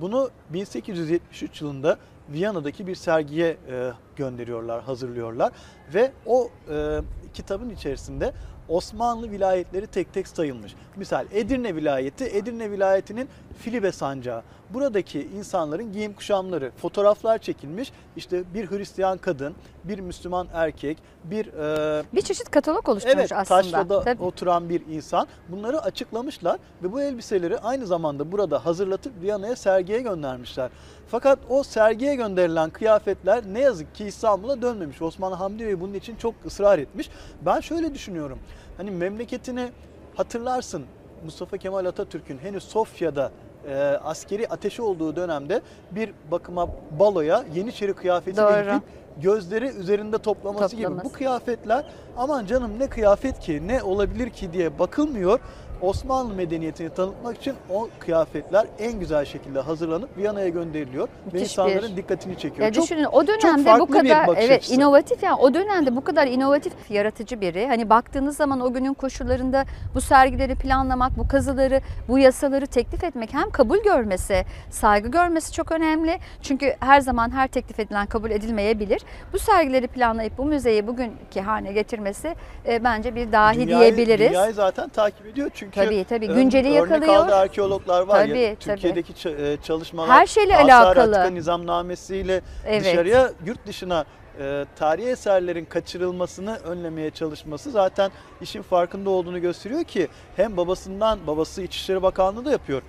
Bunu 0.00 0.30
1873 0.50 1.60
yılında 1.60 1.98
Viyana'daki 2.28 2.86
bir 2.86 2.94
sergiye 2.94 3.48
e, 3.48 3.90
gönderiyorlar, 4.16 4.82
hazırlıyorlar 4.82 5.52
ve 5.94 6.12
o 6.26 6.50
e, 6.70 7.00
kitabın 7.34 7.70
içerisinde 7.70 8.32
Osmanlı 8.68 9.30
vilayetleri 9.30 9.86
tek 9.86 10.12
tek 10.12 10.28
sayılmış. 10.28 10.74
Misal 10.96 11.26
Edirne 11.32 11.76
vilayeti, 11.76 12.24
Edirne 12.24 12.70
vilayetinin 12.70 13.28
Filibe 13.58 13.92
sancağı. 13.92 14.42
Buradaki 14.70 15.22
insanların 15.22 15.92
giyim 15.92 16.12
kuşamları, 16.14 16.70
fotoğraflar 16.76 17.38
çekilmiş. 17.38 17.92
İşte 18.16 18.54
bir 18.54 18.70
Hristiyan 18.70 19.18
kadın, 19.18 19.54
bir 19.84 19.98
Müslüman 20.00 20.48
erkek, 20.52 20.98
bir 21.24 21.46
e, 21.46 22.02
bir 22.14 22.22
çeşit 22.22 22.50
katalog 22.50 22.88
oluşturmuş 22.88 23.16
evet 23.18 23.32
aslında. 23.32 23.62
taşrada 23.62 24.02
Tabii. 24.02 24.22
oturan 24.22 24.68
bir 24.68 24.86
insan. 24.86 25.26
Bunları 25.48 25.82
açıklamışlar 25.82 26.58
ve 26.82 26.92
bu 26.92 27.02
elbiseleri 27.02 27.58
aynı 27.58 27.86
zamanda 27.86 28.32
burada 28.32 28.66
hazırlatıp 28.66 29.12
Viyana'ya 29.22 29.56
sergiye 29.56 30.00
göndermişler. 30.00 30.70
Fakat 31.08 31.38
o 31.48 31.62
sergiye 31.62 32.14
gönderilen 32.14 32.70
kıyafetler 32.70 33.44
ne 33.52 33.60
yazık 33.60 33.94
ki 33.94 34.04
İstanbul'a 34.04 34.62
dönmemiş. 34.62 35.02
Osman 35.02 35.32
Hamdi 35.32 35.66
Bey 35.66 35.80
bunun 35.80 35.94
için 35.94 36.16
çok 36.16 36.34
ısrar 36.46 36.78
etmiş. 36.78 37.10
Ben 37.46 37.60
şöyle 37.60 37.94
düşünüyorum. 37.94 38.38
Hani 38.76 38.90
memleketini 38.90 39.68
hatırlarsın 40.14 40.84
Mustafa 41.24 41.56
Kemal 41.56 41.84
Atatürk'ün 41.84 42.38
henüz 42.38 42.64
Sofya'da 42.64 43.30
e, 43.68 43.74
askeri 44.04 44.48
ateşi 44.48 44.82
olduğu 44.82 45.16
dönemde 45.16 45.60
bir 45.90 46.12
bakıma 46.30 46.68
baloya 46.98 47.44
Yeniçeri 47.54 47.94
kıyafetiyle 47.94 48.46
Doğru. 48.46 48.64
gidip 48.64 48.82
gözleri 49.22 49.68
üzerinde 49.68 50.18
toplaması, 50.18 50.76
gibi. 50.76 50.84
Toplaması. 50.84 51.08
Bu 51.08 51.12
kıyafetler 51.12 51.84
aman 52.16 52.46
canım 52.46 52.78
ne 52.78 52.88
kıyafet 52.88 53.40
ki 53.40 53.62
ne 53.66 53.82
olabilir 53.82 54.30
ki 54.30 54.52
diye 54.52 54.78
bakılmıyor. 54.78 55.40
Osmanlı 55.82 56.34
medeniyetini 56.34 56.90
tanıtmak 56.90 57.36
için 57.36 57.54
o 57.70 57.88
kıyafetler 57.98 58.66
en 58.78 58.92
güzel 59.00 59.24
şekilde 59.24 59.60
hazırlanıp 59.60 60.18
Viyana'ya 60.18 60.48
gönderiliyor 60.48 61.08
ve 61.08 61.10
Müthiş 61.32 61.42
insanların 61.42 61.92
bir- 61.92 61.96
dikkatini 61.96 62.38
çekiyor. 62.38 62.66
Ya 62.66 62.72
Çok 62.72 62.84
düşünün 62.84 63.04
o 63.04 63.26
dönemde 63.26 63.80
bu 63.80 63.86
kadar 63.86 64.28
evet 64.36 64.50
açısı. 64.58 64.74
inovatif 64.74 65.22
yani 65.22 65.34
o 65.40 65.54
dönemde 65.54 65.96
bu 65.96 66.04
kadar 66.04 66.26
inovatif 66.26 66.72
yaratıcı 66.90 67.40
biri. 67.40 67.66
Hani 67.66 67.90
baktığınız 67.90 68.36
zaman 68.36 68.60
o 68.60 68.72
günün 68.72 68.94
koşullarında 68.94 69.64
bu 69.94 70.00
sergileri 70.00 70.54
planlamak, 70.54 71.18
bu 71.18 71.28
kazıları, 71.28 71.80
bu 72.08 72.18
yasaları 72.18 72.66
teklif 72.66 73.04
etmek 73.04 73.34
hem 73.34 73.50
kabul 73.50 73.78
görmesi, 73.78 74.44
saygı 74.70 75.08
görmesi 75.08 75.52
çok 75.52 75.72
önemli. 75.72 76.18
Çünkü 76.42 76.74
her 76.80 77.00
zaman 77.00 77.30
her 77.30 77.48
teklif 77.48 77.80
edilen 77.80 78.06
kabul 78.06 78.30
edilmeyebilir. 78.30 79.02
Bu 79.32 79.38
sergileri 79.38 79.86
planlayıp 79.88 80.38
bu 80.38 80.44
müzeyi 80.44 80.86
bugünkü 80.86 81.40
haline 81.40 81.72
getirmesi 81.72 82.34
e, 82.68 82.84
bence 82.84 83.14
bir 83.14 83.32
dahi 83.32 83.56
Dünyayı- 83.60 83.80
diyebiliriz. 83.96 84.28
Dünyayı 84.30 84.54
zaten 84.54 84.88
takip 84.88 85.26
ediyor 85.26 85.50
çünkü 85.54 85.69
Tabii 85.74 86.04
tabii 86.04 86.28
ön- 86.28 86.34
günceli 86.34 86.68
örnek 86.68 86.90
yakalıyor. 86.90 87.14
aldığı 87.24 87.34
arkeologlar 87.34 88.02
var 88.02 88.26
Tabii, 88.26 88.38
ya 88.38 88.54
tabii. 88.54 88.58
Türkiye'deki 88.74 89.12
ç- 89.12 89.52
e, 89.52 89.56
çalışmalar 89.62 90.10
Her 90.10 90.26
şeyle 90.26 90.56
alakalı. 90.56 91.00
Atika 91.18 91.30
nizamnamesiyle 91.30 92.40
Evet. 92.66 92.84
dışarıya 92.84 93.30
yurt 93.46 93.66
dışına 93.66 94.04
e, 94.40 94.64
tarihi 94.76 95.06
eserlerin 95.08 95.64
kaçırılmasını 95.64 96.56
önlemeye 96.56 97.10
çalışması 97.10 97.70
zaten 97.70 98.10
işin 98.40 98.62
farkında 98.62 99.10
olduğunu 99.10 99.40
gösteriyor 99.40 99.84
ki 99.84 100.08
hem 100.36 100.56
babasından 100.56 101.18
babası 101.26 101.62
İçişleri 101.62 102.02
Bakanlığı 102.02 102.44
da 102.44 102.50
yapıyor. 102.50 102.82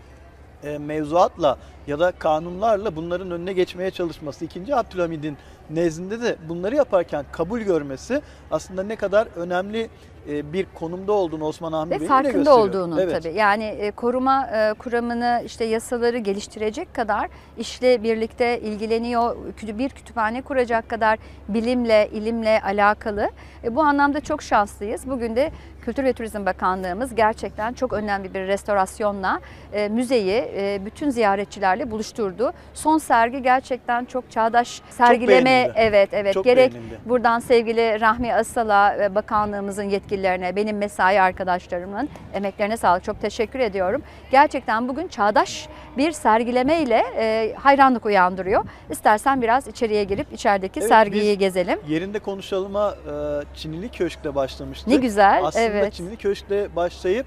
E, 0.64 0.78
mevzuatla 0.78 1.58
ya 1.88 2.00
da 2.00 2.12
kanunlarla 2.12 2.96
bunların 2.96 3.32
önüne 3.32 3.54
geçmeye 3.54 3.92
çalışması. 3.92 4.46
İkinci 4.46 4.76
Abdülhamid'in 4.76 5.38
nezdinde 5.70 6.22
de 6.22 6.36
bunları 6.50 6.76
yaparken 6.76 7.26
kabul 7.32 7.60
görmesi 7.60 8.22
aslında 8.52 8.84
ne 8.84 8.96
kadar 8.96 9.28
önemli 9.36 9.90
bir 10.28 10.66
konumda 10.75 11.12
olduğunu 11.13 11.46
Osman 11.46 11.74
Hamdi 11.74 11.96
Ve 11.96 12.00
Bey'in 12.00 12.10
farkında 12.10 12.32
gösteriyor. 12.38 12.58
olduğunu 12.68 13.01
Evet. 13.01 13.24
tabii. 13.24 13.34
Yani 13.38 13.63
e, 13.63 13.92
koruma 13.92 14.48
e, 14.48 14.74
kuramını 14.74 15.42
işte 15.46 15.66
yasaları 15.66 16.18
geliştirecek 16.18 16.94
kadar 16.94 17.30
işle 17.58 18.04
birlikte 18.04 18.60
ilgileniyor. 18.62 19.36
Bir 19.63 19.90
kütüphane 19.90 20.42
kuracak 20.42 20.90
kadar 20.90 21.20
bilimle, 21.48 22.10
ilimle 22.13 22.62
alakalı. 22.62 23.30
E, 23.63 23.75
Bu 23.75 23.82
anlamda 23.82 24.20
çok 24.22 24.42
şanslıyız. 24.42 25.10
Bugün 25.10 25.36
de 25.36 25.51
Kültür 25.82 26.04
ve 26.04 26.14
Turizm 26.14 26.46
Bakanlığımız 26.46 27.16
gerçekten 27.16 27.74
çok 27.74 27.94
önemli 27.94 28.34
bir 28.34 28.40
restorasyonla 28.40 29.40
e, 29.74 29.90
müzeyi 29.90 30.52
e, 30.56 30.82
bütün 30.86 31.10
ziyaretçilerle 31.10 31.92
buluşturdu. 31.92 32.54
Son 32.74 32.98
sergi 32.98 33.42
gerçekten 33.42 34.06
çok 34.06 34.32
çağdaş 34.32 34.82
sergileme. 34.90 35.46
beğenildi. 35.46 35.74
evet 35.76 36.10
evet. 36.12 36.34
Çok 36.34 36.46
Gerek 36.46 36.74
beğenildi. 36.74 37.00
Buradan 37.06 37.40
sevgili 37.40 38.02
Rahmi 38.02 38.34
Asal'a 38.34 39.00
ve 39.00 39.16
bakanlığımızın 39.16 39.84
yetkililerine, 39.84 40.56
benim 40.56 40.78
mesai 40.78 41.22
arkadaşlarımın 41.22 42.10
emeklerine 42.34 42.78
sağlık. 42.78 43.04
Çok 43.04 43.22
teşekkür 43.22 43.60
ediyorum. 43.60 44.02
Gerçekten 44.32 44.88
bugün 44.88 45.08
çağdaş 45.08 45.68
bir 45.98 46.12
sergileme 46.12 46.82
ile 46.82 47.04
e, 47.18 47.54
hayranlık 47.60 48.06
uyandırıyor. 48.06 48.66
İstersen 48.90 49.42
biraz 49.42 49.68
içeriye 49.68 50.04
girip 50.04 50.34
içerideki 50.34 50.80
Evet, 50.80 50.90
sergiyi 50.90 51.38
gezelim. 51.38 51.80
Yerinde 51.88 52.20
konuşalıma 52.20 52.90
e, 52.92 53.56
Çinili 53.56 53.90
Köşk'le 53.90 54.36
başlamıştık. 54.36 54.88
Ne 54.88 54.96
güzel. 54.96 55.42
Aslında 55.46 55.71
evet. 55.78 55.94
Çinili 55.94 56.16
Köşk'le 56.16 56.75
başlayıp 56.75 57.25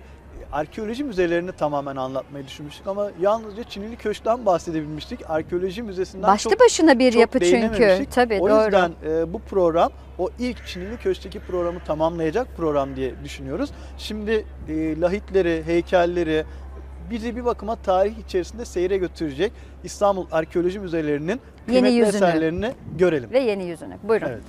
arkeoloji 0.53 1.05
müzelerini 1.05 1.53
tamamen 1.53 1.97
anlatmayı 1.97 2.47
düşünmüştük 2.47 2.87
ama 2.87 3.11
yalnızca 3.21 3.65
Çinili 3.65 3.97
Köşk'ten 3.97 4.47
bahsedebilmiştik. 4.47 5.31
Arkeoloji 5.31 5.83
müzesinden 5.83 6.29
Başlı 6.29 6.51
çok 6.51 6.61
başına 6.61 6.99
bir 6.99 7.13
çok 7.13 7.21
yapı 7.21 7.41
çünkü. 7.41 8.07
Tabii 8.11 8.41
o 8.41 8.49
doğru. 8.49 8.65
yüzden 8.65 8.93
e, 9.07 9.33
bu 9.33 9.39
program 9.39 9.93
o 10.19 10.31
ilk 10.39 10.67
Çinili 10.67 10.97
Köşk'teki 10.97 11.41
programı 11.41 11.81
tamamlayacak 11.87 12.57
program 12.57 12.97
diye 12.97 13.13
düşünüyoruz. 13.25 13.71
Şimdi 13.99 14.47
e, 14.69 15.01
lahitleri, 15.01 15.63
heykelleri 15.67 16.45
bizi 17.11 17.37
bir 17.37 17.45
bakıma 17.45 17.77
tarih 17.77 18.19
içerisinde 18.19 18.65
seyre 18.65 18.97
götürecek 18.97 19.53
İstanbul 19.85 20.27
Arkeoloji 20.33 20.79
Müzelerinin 20.79 21.41
kıymetli 21.67 21.95
yüzünü. 21.95 22.17
eserlerini 22.17 22.73
görelim. 22.99 23.31
Ve 23.33 23.39
yeni 23.39 23.65
yüzünü. 23.65 23.95
Buyurun. 24.03 24.27
Evet. 24.27 24.43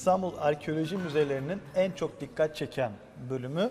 İstanbul 0.00 0.32
Arkeoloji 0.38 0.96
Müzelerinin 0.96 1.62
en 1.74 1.90
çok 1.92 2.20
dikkat 2.20 2.56
çeken 2.56 2.92
bölümü 3.30 3.70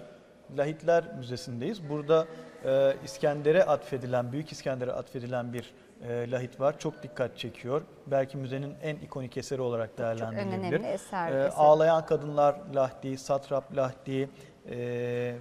Lahitler 0.58 1.04
Müzesi'ndeyiz. 1.18 1.90
Burada 1.90 2.28
e, 2.66 2.94
İskender'e 3.06 3.64
atfedilen, 3.64 4.32
Büyük 4.32 4.52
İskender'e 4.52 4.92
atfedilen 4.92 5.54
bir 5.54 5.74
e, 6.02 6.32
lahit 6.32 6.60
var. 6.60 6.80
Çok 6.80 7.04
dikkat 7.04 7.38
çekiyor. 7.38 7.82
Belki 8.08 8.38
müzenin 8.38 8.76
en 8.84 8.96
ikonik 8.96 9.38
eseri 9.38 9.62
olarak 9.62 9.90
Çok 9.90 9.98
değerlendirilebilir. 9.98 10.80
önemli 10.80 10.88
eser. 10.88 11.32
E, 11.32 11.50
ağlayan 11.50 12.06
kadınlar 12.06 12.56
Lahdi, 12.76 13.18
Satrap 13.18 13.78
Lahdi 13.78 14.30
e, 14.70 14.78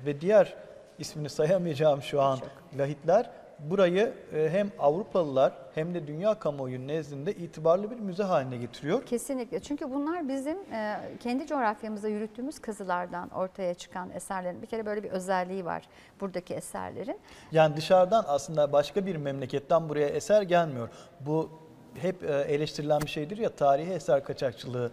ve 0.06 0.20
diğer 0.20 0.54
ismini 0.98 1.28
sayamayacağım 1.28 2.02
şu 2.02 2.22
an 2.22 2.38
lahitler 2.78 3.30
burayı 3.58 4.12
e, 4.34 4.48
hem 4.52 4.70
Avrupalılar 4.78 5.52
hem 5.74 5.94
de 5.94 6.06
dünya 6.06 6.34
kamuoyu 6.34 6.86
nezdinde 6.86 7.32
itibarlı 7.32 7.90
bir 7.90 7.96
müze 7.96 8.22
haline 8.22 8.56
getiriyor. 8.56 9.06
Kesinlikle. 9.06 9.60
Çünkü 9.60 9.90
bunlar 9.90 10.28
bizim 10.28 10.58
e, 10.72 11.00
kendi 11.20 11.46
coğrafyamızda 11.46 12.08
yürüttüğümüz 12.08 12.58
kazılardan 12.58 13.28
ortaya 13.28 13.74
çıkan 13.74 14.10
eserlerin 14.10 14.62
bir 14.62 14.66
kere 14.66 14.86
böyle 14.86 15.02
bir 15.02 15.10
özelliği 15.10 15.64
var 15.64 15.88
buradaki 16.20 16.54
eserlerin. 16.54 17.18
Yani 17.52 17.76
dışarıdan 17.76 18.24
aslında 18.28 18.72
başka 18.72 19.06
bir 19.06 19.16
memleketten 19.16 19.88
buraya 19.88 20.08
eser 20.08 20.42
gelmiyor. 20.42 20.88
Bu 21.20 21.50
hep 21.94 22.24
e, 22.24 22.40
eleştirilen 22.40 23.00
bir 23.00 23.10
şeydir 23.10 23.38
ya 23.38 23.50
tarihi 23.50 23.90
eser 23.90 24.24
kaçakçılığı 24.24 24.90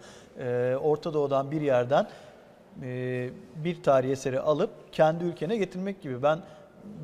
Orta 0.82 1.14
Doğu'dan 1.14 1.50
bir 1.50 1.60
yerden 1.60 2.06
bir 3.56 3.82
tarihi 3.82 4.12
eseri 4.12 4.40
alıp 4.40 4.70
kendi 4.92 5.24
ülkene 5.24 5.56
getirmek 5.56 6.02
gibi. 6.02 6.22
Ben 6.22 6.38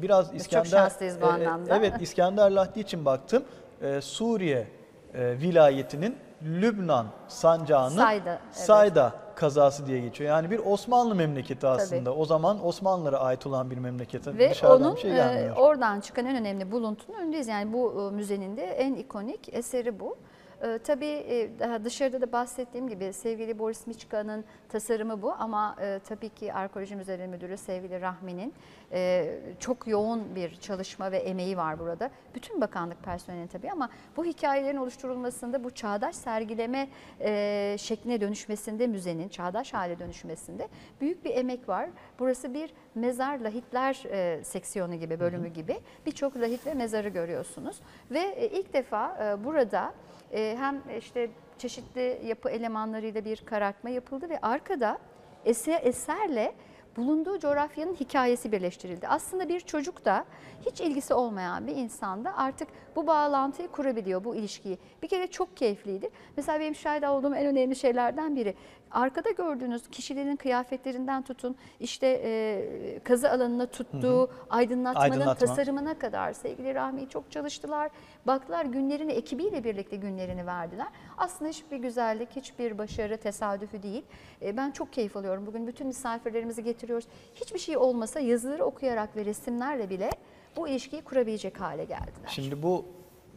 biraz 0.03 0.35
İskender 0.35 0.65
şanslıyız 0.65 1.21
bu 1.21 1.27
e, 1.27 1.29
e, 1.29 1.33
anlamda. 1.33 1.77
Evet 1.77 1.95
İskender 2.01 2.51
Lahdi 2.51 2.81
için 2.81 3.05
baktım. 3.05 3.45
E, 3.83 4.01
Suriye 4.01 4.67
e, 5.15 5.39
vilayetinin 5.41 6.17
Lübnan 6.43 7.07
sancağının 7.29 7.97
Sayda, 7.97 8.31
evet. 8.31 8.57
Sayda 8.57 9.13
kazası 9.35 9.87
diye 9.87 10.01
geçiyor. 10.01 10.31
Yani 10.31 10.51
bir 10.51 10.59
Osmanlı 10.59 11.15
memleketi 11.15 11.67
aslında. 11.67 12.15
O 12.15 12.25
zaman 12.25 12.67
Osmanlılara 12.67 13.19
ait 13.19 13.47
olan 13.47 13.71
bir 13.71 13.79
memleket. 13.79 14.27
Ve 14.27 14.51
Dışarıdan 14.51 14.83
onun 14.83 14.97
bir 14.97 15.01
şey 15.01 15.11
e, 15.11 15.15
gelmiyor. 15.15 15.57
oradan 15.57 16.01
çıkan 16.01 16.27
en 16.27 16.37
önemli 16.37 16.73
buluntunun 16.73 17.19
önündeyiz. 17.19 17.49
Yani 17.49 17.73
bu 17.73 18.11
müzenin 18.13 18.57
de 18.57 18.63
en 18.63 18.95
ikonik 18.95 19.55
eseri 19.55 20.01
bu. 20.01 20.17
E, 20.63 20.79
tabii 20.79 21.07
e, 21.07 21.51
daha 21.59 21.85
dışarıda 21.85 22.21
da 22.21 22.33
bahsettiğim 22.33 22.89
gibi 22.89 23.13
sevgili 23.13 23.59
Boris 23.59 23.87
Miçka'nın 23.87 24.45
tasarımı 24.69 25.23
bu 25.23 25.33
ama 25.33 25.77
e, 25.81 26.01
tabii 26.09 26.29
ki 26.29 26.53
Arkeoloji 26.53 26.97
Müzeleri 26.97 27.29
Müdürü 27.29 27.57
sevgili 27.57 28.01
Rahmi'nin 28.01 28.55
e, 28.93 29.35
çok 29.61 29.87
yoğun 29.87 30.35
bir 30.35 30.57
çalışma 30.57 31.13
ve 31.13 31.19
emeği 31.19 31.57
var 31.57 31.79
burada. 31.79 32.11
Bütün 32.35 32.61
bakanlık 32.61 33.03
personeli 33.03 33.49
tabii 33.49 33.71
ama 33.71 33.89
bu 34.17 34.25
hikayelerin 34.25 34.77
oluşturulmasında 34.77 35.65
bu 35.65 35.71
çağdaş 35.71 36.17
sergileme 36.17 36.89
e, 37.21 37.77
şekline 37.79 38.21
dönüşmesinde 38.21 38.87
müzenin 38.87 39.29
çağdaş 39.29 39.75
hale 39.75 39.99
dönüşmesinde 39.99 40.69
büyük 41.01 41.25
bir 41.25 41.37
emek 41.37 41.69
var. 41.69 41.89
Burası 42.19 42.55
bir 42.55 42.75
mezar 42.95 43.39
lahitler 43.39 44.03
e, 44.11 44.45
seksiyonu 44.45 44.95
gibi 44.95 45.21
bölümü 45.21 45.49
gibi 45.49 45.81
birçok 46.07 46.37
lahit 46.37 46.67
ve 46.67 46.75
mezarı 46.75 47.09
görüyorsunuz 47.09 47.81
ve 48.11 48.21
e, 48.21 48.49
ilk 48.49 48.73
defa 48.73 49.17
e, 49.25 49.45
burada 49.45 49.93
hem 50.33 50.83
işte 50.99 51.31
çeşitli 51.59 52.21
yapı 52.25 52.51
elemanlarıyla 52.51 53.25
bir 53.25 53.37
karartma 53.37 53.91
yapıldı 53.91 54.29
ve 54.29 54.39
arkada 54.41 54.99
eser, 55.45 55.81
eserle 55.83 56.55
bulunduğu 56.97 57.39
coğrafyanın 57.39 57.95
hikayesi 57.95 58.53
birleştirildi. 58.53 59.09
Aslında 59.09 59.49
bir 59.49 59.61
çocuk 59.61 60.05
da 60.05 60.25
hiç 60.67 60.81
ilgisi 60.81 61.15
olmayan 61.15 61.67
bir 61.67 61.77
insanda 61.77 62.37
artık 62.37 62.69
bu 62.97 63.07
bağlantıyı 63.07 63.69
kurabiliyor, 63.69 64.25
bu 64.25 64.35
ilişkiyi. 64.35 64.79
Bir 65.03 65.09
kere 65.09 65.27
çok 65.27 65.57
keyifliydi. 65.57 66.11
Mesela 66.37 66.61
benim 66.61 66.75
şahit 66.75 67.05
olduğum 67.05 67.35
en 67.35 67.47
önemli 67.47 67.77
şeylerden 67.77 68.37
biri. 68.37 68.55
Arkada 68.91 69.31
gördüğünüz 69.31 69.89
kişilerin 69.89 70.37
kıyafetlerinden 70.37 71.23
tutun, 71.23 71.57
işte 71.81 72.21
e, 72.25 73.01
kazı 73.05 73.31
alanına 73.31 73.67
tuttuğu 73.67 74.31
aydınlatmanın 74.51 75.11
Aydınlatma. 75.13 75.47
tasarımına 75.47 75.99
kadar 75.99 76.33
sevgili 76.33 76.75
Rahmi 76.75 77.09
çok 77.09 77.31
çalıştılar. 77.31 77.91
Baktılar 78.27 78.65
günlerini 78.65 79.13
ekibiyle 79.13 79.65
birlikte 79.65 79.97
günlerini 79.97 80.47
verdiler. 80.47 80.87
Aslında 81.19 81.51
hiçbir 81.51 81.77
güzellik, 81.77 82.37
hiçbir 82.37 82.79
başarı 82.79 83.17
tesadüfü 83.17 83.83
değil. 83.83 84.05
E, 84.43 84.57
ben 84.57 84.71
çok 84.71 84.93
keyif 84.93 85.17
alıyorum. 85.17 85.47
Bugün 85.47 85.67
bütün 85.67 85.87
misafirlerimizi 85.87 86.65
getiriyoruz. 86.65 87.07
Hiçbir 87.35 87.59
şey 87.59 87.77
olmasa 87.77 88.21
yazıları 88.21 88.65
okuyarak 88.65 89.17
ve 89.17 89.25
resimlerle 89.25 89.91
bile 89.91 90.11
bu 90.57 90.69
ilişkiyi 90.69 91.03
kurabilecek 91.03 91.61
hale 91.61 91.85
geldiler. 91.85 92.29
Şimdi 92.29 92.63
bu 92.63 92.85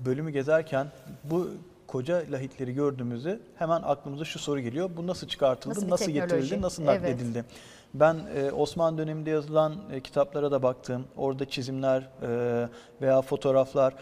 bölümü 0.05 0.31
gezerken 0.31 0.87
bu 1.23 1.47
koca 1.87 2.23
lahitleri 2.31 2.73
gördüğümüzde 2.73 3.39
hemen 3.55 3.81
aklımıza 3.81 4.25
şu 4.25 4.39
soru 4.39 4.59
geliyor. 4.59 4.89
Bu 4.97 5.07
nasıl 5.07 5.27
çıkartıldı, 5.27 5.75
Nasıl 5.75 5.89
nasıl, 5.89 6.05
teknoloji? 6.05 6.35
getirildi, 6.35 6.61
nasıl 6.61 6.83
Evet. 6.83 7.01
nakledildi? 7.01 7.45
Ben 7.93 8.17
e, 8.35 8.51
Osmanlı 8.51 8.97
döneminde 8.97 9.29
yazılan 9.29 9.75
e, 9.91 9.99
kitaplara 10.01 10.51
da 10.51 10.63
baktım. 10.63 11.05
Orada 11.17 11.45
çizimler 11.49 12.09
e, 12.21 12.69
veya 13.01 13.21
fotoğraflar 13.21 13.93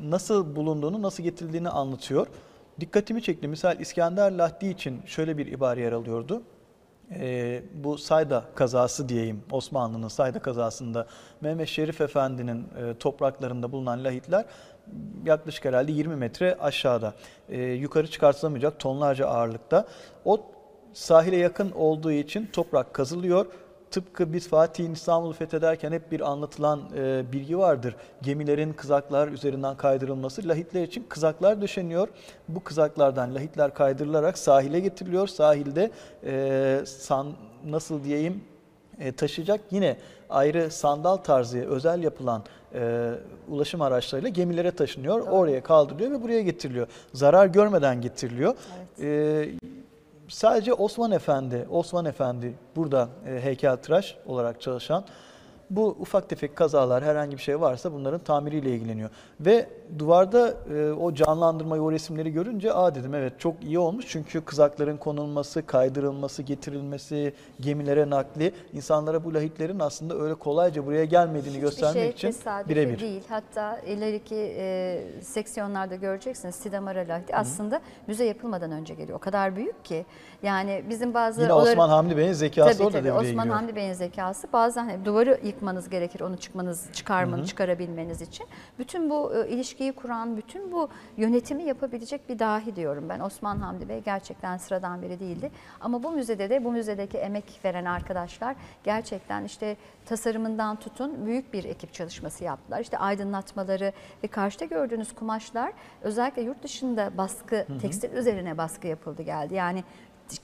nasıl 0.00 0.56
bulunduğunu, 0.56 1.02
nasıl 1.02 1.22
getirildiğini 1.22 1.68
anlatıyor. 1.68 2.26
Dikkatimi 2.80 3.22
çekti. 3.22 3.48
Misal 3.48 3.80
İskender 3.80 4.32
Lahdi 4.32 4.66
için 4.66 5.02
şöyle 5.06 5.38
bir 5.38 5.46
ibare 5.46 5.80
yer 5.80 5.92
alıyordu. 5.92 6.42
Ee, 7.20 7.62
bu 7.74 7.98
Sayda 7.98 8.44
kazası 8.54 9.08
diyeyim 9.08 9.42
Osmanlı'nın 9.50 10.08
Sayda 10.08 10.38
kazasında 10.38 11.06
Mehmet 11.40 11.68
Şerif 11.68 12.00
Efendi'nin 12.00 12.60
e, 12.62 12.94
topraklarında 12.98 13.72
bulunan 13.72 14.04
lahitler 14.04 14.44
yaklaşık 15.24 15.64
herhalde 15.64 15.92
20 15.92 16.16
metre 16.16 16.54
aşağıda. 16.54 17.14
Ee, 17.48 17.62
yukarı 17.62 18.10
çıkartılamayacak 18.10 18.78
tonlarca 18.78 19.26
ağırlıkta. 19.26 19.86
O 20.24 20.40
sahile 20.92 21.36
yakın 21.36 21.70
olduğu 21.70 22.12
için 22.12 22.48
toprak 22.52 22.94
kazılıyor. 22.94 23.46
Tıpkı 23.94 24.32
biz 24.32 24.48
Fatih'in 24.48 24.92
İstanbul'u 24.92 25.32
fethederken 25.32 25.92
hep 25.92 26.12
bir 26.12 26.20
anlatılan 26.20 26.80
e, 26.96 27.32
bilgi 27.32 27.58
vardır. 27.58 27.96
Gemilerin 28.22 28.72
kızaklar 28.72 29.28
üzerinden 29.28 29.76
kaydırılması. 29.76 30.48
Lahitler 30.48 30.82
için 30.82 31.06
kızaklar 31.08 31.62
döşeniyor. 31.62 32.08
Bu 32.48 32.64
kızaklardan 32.64 33.34
lahitler 33.34 33.74
kaydırılarak 33.74 34.38
sahile 34.38 34.80
getiriliyor. 34.80 35.26
Sahilde 35.26 35.90
e, 36.24 36.80
san, 36.86 37.32
nasıl 37.66 38.04
diyeyim 38.04 38.44
e, 38.98 39.12
taşıyacak 39.12 39.60
yine 39.70 39.96
ayrı 40.30 40.70
sandal 40.70 41.16
tarzı 41.16 41.58
özel 41.58 42.02
yapılan 42.02 42.42
e, 42.74 43.10
ulaşım 43.48 43.82
araçlarıyla 43.82 44.28
gemilere 44.28 44.70
taşınıyor. 44.70 45.20
Oraya 45.20 45.62
kaldırılıyor 45.62 46.10
ve 46.10 46.22
buraya 46.22 46.42
getiriliyor. 46.42 46.86
Zarar 47.12 47.46
görmeden 47.46 48.00
getiriliyor. 48.00 48.54
E, 49.00 49.48
sadece 50.34 50.72
Osman 50.72 51.10
Efendi, 51.10 51.66
Osman 51.70 52.04
Efendi 52.04 52.54
burada 52.76 53.08
e, 53.26 53.40
heykeltıraş 53.40 54.16
olarak 54.26 54.60
çalışan 54.60 55.04
bu 55.70 55.96
ufak 56.00 56.28
tefek 56.28 56.56
kazalar 56.56 57.04
herhangi 57.04 57.36
bir 57.36 57.42
şey 57.42 57.60
varsa 57.60 57.92
bunların 57.92 58.20
tamiriyle 58.20 58.70
ilgileniyor. 58.70 59.10
Ve 59.40 59.68
duvarda 59.98 60.54
e, 60.74 60.92
o 60.92 61.14
canlandırmayı, 61.14 61.82
o 61.82 61.92
resimleri 61.92 62.32
görünce 62.32 62.72
aa 62.72 62.94
dedim 62.94 63.14
evet 63.14 63.32
çok 63.40 63.64
iyi 63.64 63.78
olmuş. 63.78 64.04
Çünkü 64.08 64.40
kızakların 64.44 64.96
konulması, 64.96 65.66
kaydırılması, 65.66 66.42
getirilmesi, 66.42 67.32
gemilere 67.60 68.10
nakli 68.10 68.52
insanlara 68.72 69.24
bu 69.24 69.34
lahitlerin 69.34 69.78
aslında 69.78 70.14
öyle 70.18 70.34
kolayca 70.34 70.86
buraya 70.86 71.04
gelmediğini 71.04 71.60
göstermek 71.60 72.14
Hiçbir 72.14 72.20
şey 72.20 72.30
için 72.30 72.68
birebir. 72.68 72.98
değil. 73.00 73.22
Hatta 73.28 73.78
ileriki 73.78 74.54
e, 74.58 75.00
seksiyonlarda 75.22 75.94
göreceksiniz 75.94 76.54
Sidamara 76.54 77.08
Lahti 77.08 77.36
aslında 77.36 77.80
müze 78.06 78.24
yapılmadan 78.24 78.72
önce 78.72 78.94
geliyor. 78.94 79.18
O 79.18 79.20
kadar 79.20 79.56
büyük 79.56 79.84
ki. 79.84 80.06
Yani 80.42 80.84
bizim 80.90 81.14
bazı 81.14 81.42
Yine 81.42 81.52
onları- 81.52 81.70
Osman 81.70 81.88
Hamdi 81.88 82.16
Bey'in 82.16 82.32
zekası 82.32 82.72
Tabii 82.78 82.86
orada 82.86 82.98
tabii 82.98 83.08
devreye 83.08 83.30
Osman 83.30 83.44
giriyor. 83.44 83.56
Hamdi 83.56 83.76
Bey'in 83.76 83.92
zekası 83.92 84.48
bazen 84.52 84.84
hani 84.88 85.04
duvarı 85.04 85.38
yıkmanız 85.44 85.88
gerekir 85.90 86.20
onu 86.20 86.36
çıkmanız, 86.36 86.92
çıkarmanız, 86.92 87.48
çıkarabilmeniz 87.48 88.22
için. 88.22 88.46
Bütün 88.78 89.10
bu 89.10 89.34
e, 89.34 89.50
ilişkiyi 89.84 89.92
kuran, 89.92 90.36
bütün 90.36 90.72
bu 90.72 90.88
yönetimi 91.16 91.62
yapabilecek 91.62 92.28
bir 92.28 92.38
dahi 92.38 92.76
diyorum 92.76 93.08
ben. 93.08 93.20
Osman 93.20 93.58
Hamdi 93.58 93.88
Bey 93.88 94.00
gerçekten 94.00 94.56
sıradan 94.56 95.02
biri 95.02 95.20
değildi. 95.20 95.50
Ama 95.80 96.02
bu 96.02 96.10
müzede 96.12 96.50
de 96.50 96.64
bu 96.64 96.72
müzedeki 96.72 97.18
emek 97.18 97.60
veren 97.64 97.84
arkadaşlar 97.84 98.56
gerçekten 98.84 99.44
işte 99.44 99.76
tasarımından 100.06 100.76
tutun 100.76 101.26
büyük 101.26 101.52
bir 101.52 101.64
ekip 101.64 101.92
çalışması 101.92 102.44
yaptılar. 102.44 102.80
İşte 102.80 102.98
aydınlatmaları 102.98 103.92
ve 104.22 104.28
karşıda 104.28 104.64
gördüğünüz 104.64 105.14
kumaşlar 105.14 105.72
özellikle 106.02 106.42
yurt 106.42 106.62
dışında 106.62 107.10
baskı, 107.18 107.66
tekstil 107.82 108.12
üzerine 108.12 108.58
baskı 108.58 108.86
yapıldı 108.86 109.22
geldi. 109.22 109.54
Yani 109.54 109.84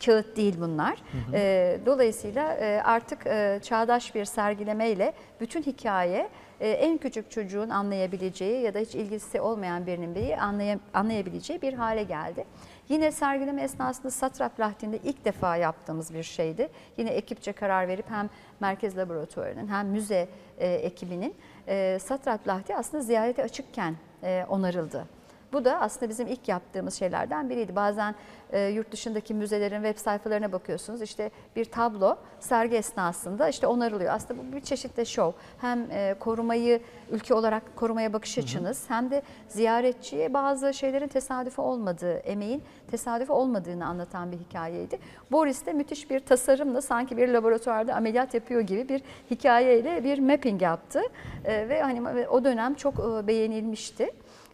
kağıt 0.05 0.37
değil 0.37 0.57
bunlar. 0.61 1.03
Ee, 1.33 1.81
dolayısıyla 1.87 2.55
e, 2.55 2.83
artık 2.85 3.27
e, 3.27 3.61
çağdaş 3.63 4.15
bir 4.15 4.25
sergilemeyle 4.25 5.13
bütün 5.41 5.63
hikaye 5.63 6.19
e, 6.19 6.29
en 6.67 6.99
küçük 6.99 7.31
çocuğun 7.31 7.69
anlayabileceği 7.71 8.63
ya 8.63 8.75
da 8.75 8.79
hiç 8.79 8.95
ilgisi 8.95 9.41
olmayan 9.41 9.87
birinin 9.87 10.39
anlaya- 10.39 10.79
anlayabileceği 10.95 11.63
bir 11.63 11.73
hale 11.73 12.03
geldi. 12.03 12.45
Yine 12.89 13.13
sergileme 13.13 13.63
esnasında 13.63 14.11
Satrap 14.11 14.61
Lahti'nde 14.61 14.99
ilk 15.05 15.25
defa 15.25 15.57
yaptığımız 15.57 16.15
bir 16.15 16.23
şeydi. 16.23 16.69
Yine 16.97 17.11
ekipçe 17.11 17.53
karar 17.53 17.89
verip 17.89 18.11
hem 18.11 18.31
Merkez 18.61 18.97
Laboratuvarı'nın 18.97 19.69
hem 19.69 19.89
müze 19.89 20.29
e, 20.59 20.73
ekibinin 20.75 21.35
e, 21.69 21.99
Satrap 22.03 22.49
Lahti 22.49 22.77
aslında 22.77 23.03
ziyarete 23.03 23.43
açıkken 23.43 23.95
e, 24.23 24.47
onarıldı. 24.49 25.20
Bu 25.53 25.65
da 25.65 25.81
aslında 25.81 26.09
bizim 26.09 26.27
ilk 26.27 26.49
yaptığımız 26.49 26.95
şeylerden 26.95 27.51
biriydi. 27.51 27.77
Bazen 27.77 28.15
e, 28.53 28.61
yurt 28.61 28.93
dışındaki 28.93 29.35
müzelerin 29.35 29.83
web 29.83 29.99
sayfalarına 29.99 30.53
bakıyorsunuz. 30.53 31.03
İşte 31.03 31.31
bir 31.57 31.65
tablo 31.65 32.17
sergi 32.41 32.77
esnasında 32.77 33.49
işte 33.49 33.67
onarılıyor. 33.67 34.15
Aslında 34.15 34.41
bu 34.41 34.57
bir 34.57 34.61
çeşit 34.61 34.97
de 34.97 35.05
şov. 35.05 35.33
Hem 35.61 35.91
e, 35.91 36.15
korumayı 36.21 36.81
ülke 37.11 37.35
olarak 37.35 37.77
korumaya 37.77 38.13
bakış 38.13 38.39
açınız 38.39 38.91
hem 38.91 39.11
de 39.11 39.23
ziyaretçiye 39.49 40.35
bazı 40.35 40.75
şeylerin 40.75 41.09
tesadüfi 41.09 41.61
olmadığı, 41.61 42.15
emeğin 42.15 42.63
tesadüfi 42.91 43.33
olmadığını 43.33 43.87
anlatan 43.87 44.33
bir 44.33 44.39
hikayeydi. 44.39 44.99
Boris 45.33 45.67
de 45.67 45.73
müthiş 45.73 46.11
bir 46.11 46.21
tasarımla 46.21 46.83
sanki 46.83 47.17
bir 47.17 47.29
laboratuvarda 47.29 47.95
ameliyat 47.95 48.35
yapıyor 48.35 48.61
gibi 48.61 48.89
bir 48.89 49.03
hikayeyle 49.31 50.05
bir 50.05 50.19
mapping 50.19 50.63
yaptı. 50.63 51.03
E, 51.45 51.69
ve 51.69 51.83
hani 51.83 52.29
o 52.29 52.45
dönem 52.45 52.75
çok 52.75 52.95
e, 52.95 53.27
beğenilmişti. 53.27 54.11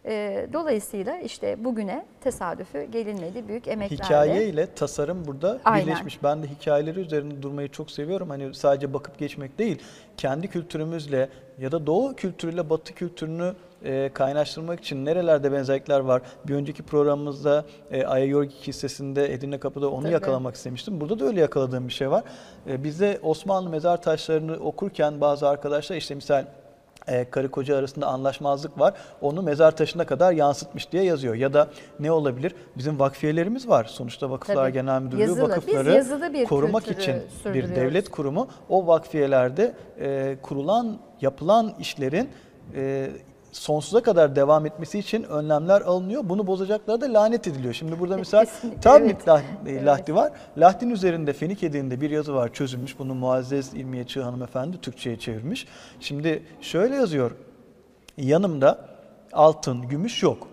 E, 0.07 0.47
Dolayısıyla 0.53 1.17
işte 1.17 1.63
bugüne 1.63 2.05
tesadüfü 2.21 2.83
gelinmedi 2.83 3.47
büyük 3.47 3.67
emeklerle. 3.67 4.03
Hikaye 4.03 4.45
ile 4.47 4.73
tasarım 4.73 5.25
burada 5.27 5.59
Aynen. 5.65 5.87
birleşmiş. 5.87 6.23
Ben 6.23 6.43
de 6.43 6.47
hikayeleri 6.47 6.99
üzerinde 6.99 7.41
durmayı 7.41 7.69
çok 7.69 7.91
seviyorum. 7.91 8.29
Hani 8.29 8.53
sadece 8.53 8.93
bakıp 8.93 9.17
geçmek 9.17 9.59
değil, 9.59 9.79
kendi 10.17 10.47
kültürümüzle 10.47 11.29
ya 11.59 11.71
da 11.71 11.87
doğu 11.87 12.15
kültürüyle 12.15 12.69
batı 12.69 12.93
kültürünü 12.93 13.53
e, 13.83 14.09
kaynaştırmak 14.13 14.79
için 14.79 15.05
nerelerde 15.05 15.51
benzerlikler 15.51 15.99
var? 15.99 16.21
Bir 16.47 16.55
önceki 16.55 16.83
programımızda 16.83 17.65
e, 17.91 18.05
Ayayorgik 18.05 18.67
hissesinde 18.67 19.33
Edirne 19.33 19.57
Kapı'da 19.59 19.89
onu 19.91 20.01
Tabii. 20.03 20.13
yakalamak 20.13 20.55
istemiştim. 20.55 21.01
Burada 21.01 21.19
da 21.19 21.25
öyle 21.25 21.39
yakaladığım 21.41 21.87
bir 21.87 21.93
şey 21.93 22.11
var. 22.11 22.23
E, 22.69 22.83
bizde 22.83 23.19
Osmanlı 23.23 23.69
mezar 23.69 24.01
taşlarını 24.01 24.53
okurken 24.53 25.21
bazı 25.21 25.49
arkadaşlar 25.49 25.95
işte 25.95 26.15
misal 26.15 26.45
e, 27.07 27.29
karı 27.29 27.51
koca 27.51 27.77
arasında 27.77 28.07
anlaşmazlık 28.07 28.79
var. 28.79 28.93
Onu 29.21 29.41
mezar 29.41 29.77
taşına 29.77 30.05
kadar 30.05 30.31
yansıtmış 30.31 30.91
diye 30.91 31.03
yazıyor. 31.03 31.35
Ya 31.35 31.53
da 31.53 31.67
ne 31.99 32.11
olabilir? 32.11 32.55
Bizim 32.77 32.99
vakfiyelerimiz 32.99 33.67
var. 33.67 33.85
Sonuçta 33.85 34.29
Vakıflar 34.29 34.55
Tabii. 34.55 34.73
Genel 34.73 35.01
Müdürlüğü 35.01 35.21
Yazılı. 35.21 35.37
Biz 35.37 35.49
vakıfları 35.49 35.91
yazılı 35.91 36.33
bir 36.33 36.45
korumak 36.45 36.85
kültürü 36.85 37.01
için 37.01 37.15
bir 37.15 37.29
sürdürüyoruz. 37.29 37.75
devlet 37.75 38.11
kurumu. 38.11 38.47
O 38.69 38.87
vakfiyelerde 38.87 39.73
e, 39.99 40.37
kurulan, 40.41 40.97
yapılan 41.21 41.73
işlerin 41.79 42.29
e, 42.75 43.09
sonsuza 43.59 44.01
kadar 44.01 44.35
devam 44.35 44.65
etmesi 44.65 44.99
için 44.99 45.23
önlemler 45.23 45.81
alınıyor. 45.81 46.21
Bunu 46.25 46.47
bozacaklara 46.47 47.01
da 47.01 47.13
lanet 47.13 47.47
ediliyor. 47.47 47.73
Şimdi 47.73 47.99
burada 47.99 48.17
mesela 48.23 48.45
Kesinlikle, 48.45 48.81
Tabnit 48.81 49.15
evet. 49.15 49.27
lah- 49.27 49.41
Evet. 49.67 49.85
Lahdi 49.85 50.15
var. 50.15 50.31
Lahdin 50.57 50.89
üzerinde 50.89 51.33
Fenike 51.33 51.73
dilinde 51.73 52.01
bir 52.01 52.09
yazı 52.09 52.33
var 52.35 52.53
çözülmüş. 52.53 52.99
Bunu 52.99 53.15
Muazzez 53.15 53.73
İlmiye 53.73 54.03
Çığ 54.07 54.21
hanımefendi 54.23 54.81
Türkçe'ye 54.81 55.19
çevirmiş. 55.19 55.67
Şimdi 55.99 56.43
şöyle 56.61 56.95
yazıyor. 56.95 57.31
Yanımda 58.17 58.79
altın, 59.33 59.81
gümüş 59.87 60.23
yok. 60.23 60.47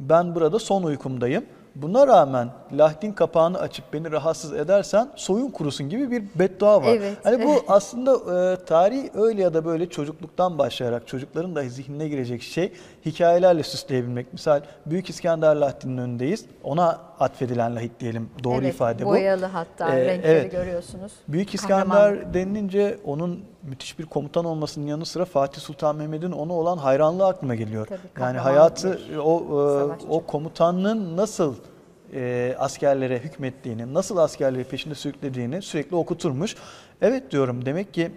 Ben 0.00 0.34
burada 0.34 0.58
son 0.58 0.82
uykumdayım. 0.82 1.44
Buna 1.74 2.06
rağmen 2.06 2.48
lahtin 2.78 3.12
kapağını 3.12 3.58
açıp 3.58 3.92
beni 3.92 4.12
rahatsız 4.12 4.52
edersen 4.52 5.10
soyun 5.16 5.50
kurusun 5.50 5.88
gibi 5.88 6.10
bir 6.10 6.22
beddua 6.34 6.82
var. 6.82 6.88
Evet. 6.88 7.16
Hani 7.24 7.44
bu 7.44 7.64
aslında 7.68 8.12
e, 8.52 8.64
tarih 8.64 9.10
öyle 9.14 9.42
ya 9.42 9.54
da 9.54 9.64
böyle 9.64 9.88
çocukluktan 9.88 10.58
başlayarak 10.58 11.06
çocukların 11.08 11.56
dahi 11.56 11.70
zihnine 11.70 12.08
girecek 12.08 12.42
şey 12.42 12.72
hikayelerle 13.06 13.62
süsleyebilmek. 13.62 14.32
Misal 14.32 14.60
Büyük 14.86 15.10
İskender 15.10 15.56
Lahti'nin 15.56 15.98
önündeyiz. 15.98 16.44
Ona 16.64 17.00
atfedilen 17.20 17.76
lahit 17.76 18.00
diyelim. 18.00 18.30
Doğru 18.44 18.54
Evet, 18.62 18.74
ifade 18.74 19.04
bu. 19.04 19.08
boyalı 19.08 19.46
hatta 19.46 19.94
Ee, 19.96 20.04
renkleri 20.06 20.32
evet. 20.32 20.52
görüyorsunuz. 20.52 21.12
Büyük 21.28 21.58
Kahraman. 21.58 22.14
İskender 22.14 22.34
denilince 22.34 22.98
onun 23.04 23.40
müthiş 23.62 23.98
bir 23.98 24.06
komutan 24.06 24.44
olmasının 24.44 24.86
yanı 24.86 25.06
sıra 25.06 25.24
Fatih 25.24 25.60
Sultan 25.60 25.96
Mehmet'in 25.96 26.32
ona 26.32 26.52
olan 26.52 26.78
hayranlığı 26.78 27.26
aklıma 27.26 27.54
geliyor. 27.54 27.86
Tabii, 27.86 27.98
yani 27.98 28.36
kahraman 28.36 28.42
hayatı 28.42 29.00
o 29.24 29.40
e, 29.40 30.06
o 30.08 30.26
komutanlığın 30.26 31.16
nasıl 31.16 31.54
e, 32.12 32.54
askerlere 32.58 33.18
hükmettiğini, 33.18 33.94
nasıl 33.94 34.16
askerleri 34.16 34.64
peşinde 34.64 34.94
sürüklediğini 34.94 35.62
sürekli 35.62 35.96
okuturmuş. 35.96 36.56
Evet 37.02 37.30
diyorum 37.30 37.66
demek 37.66 37.94
ki 37.94 38.10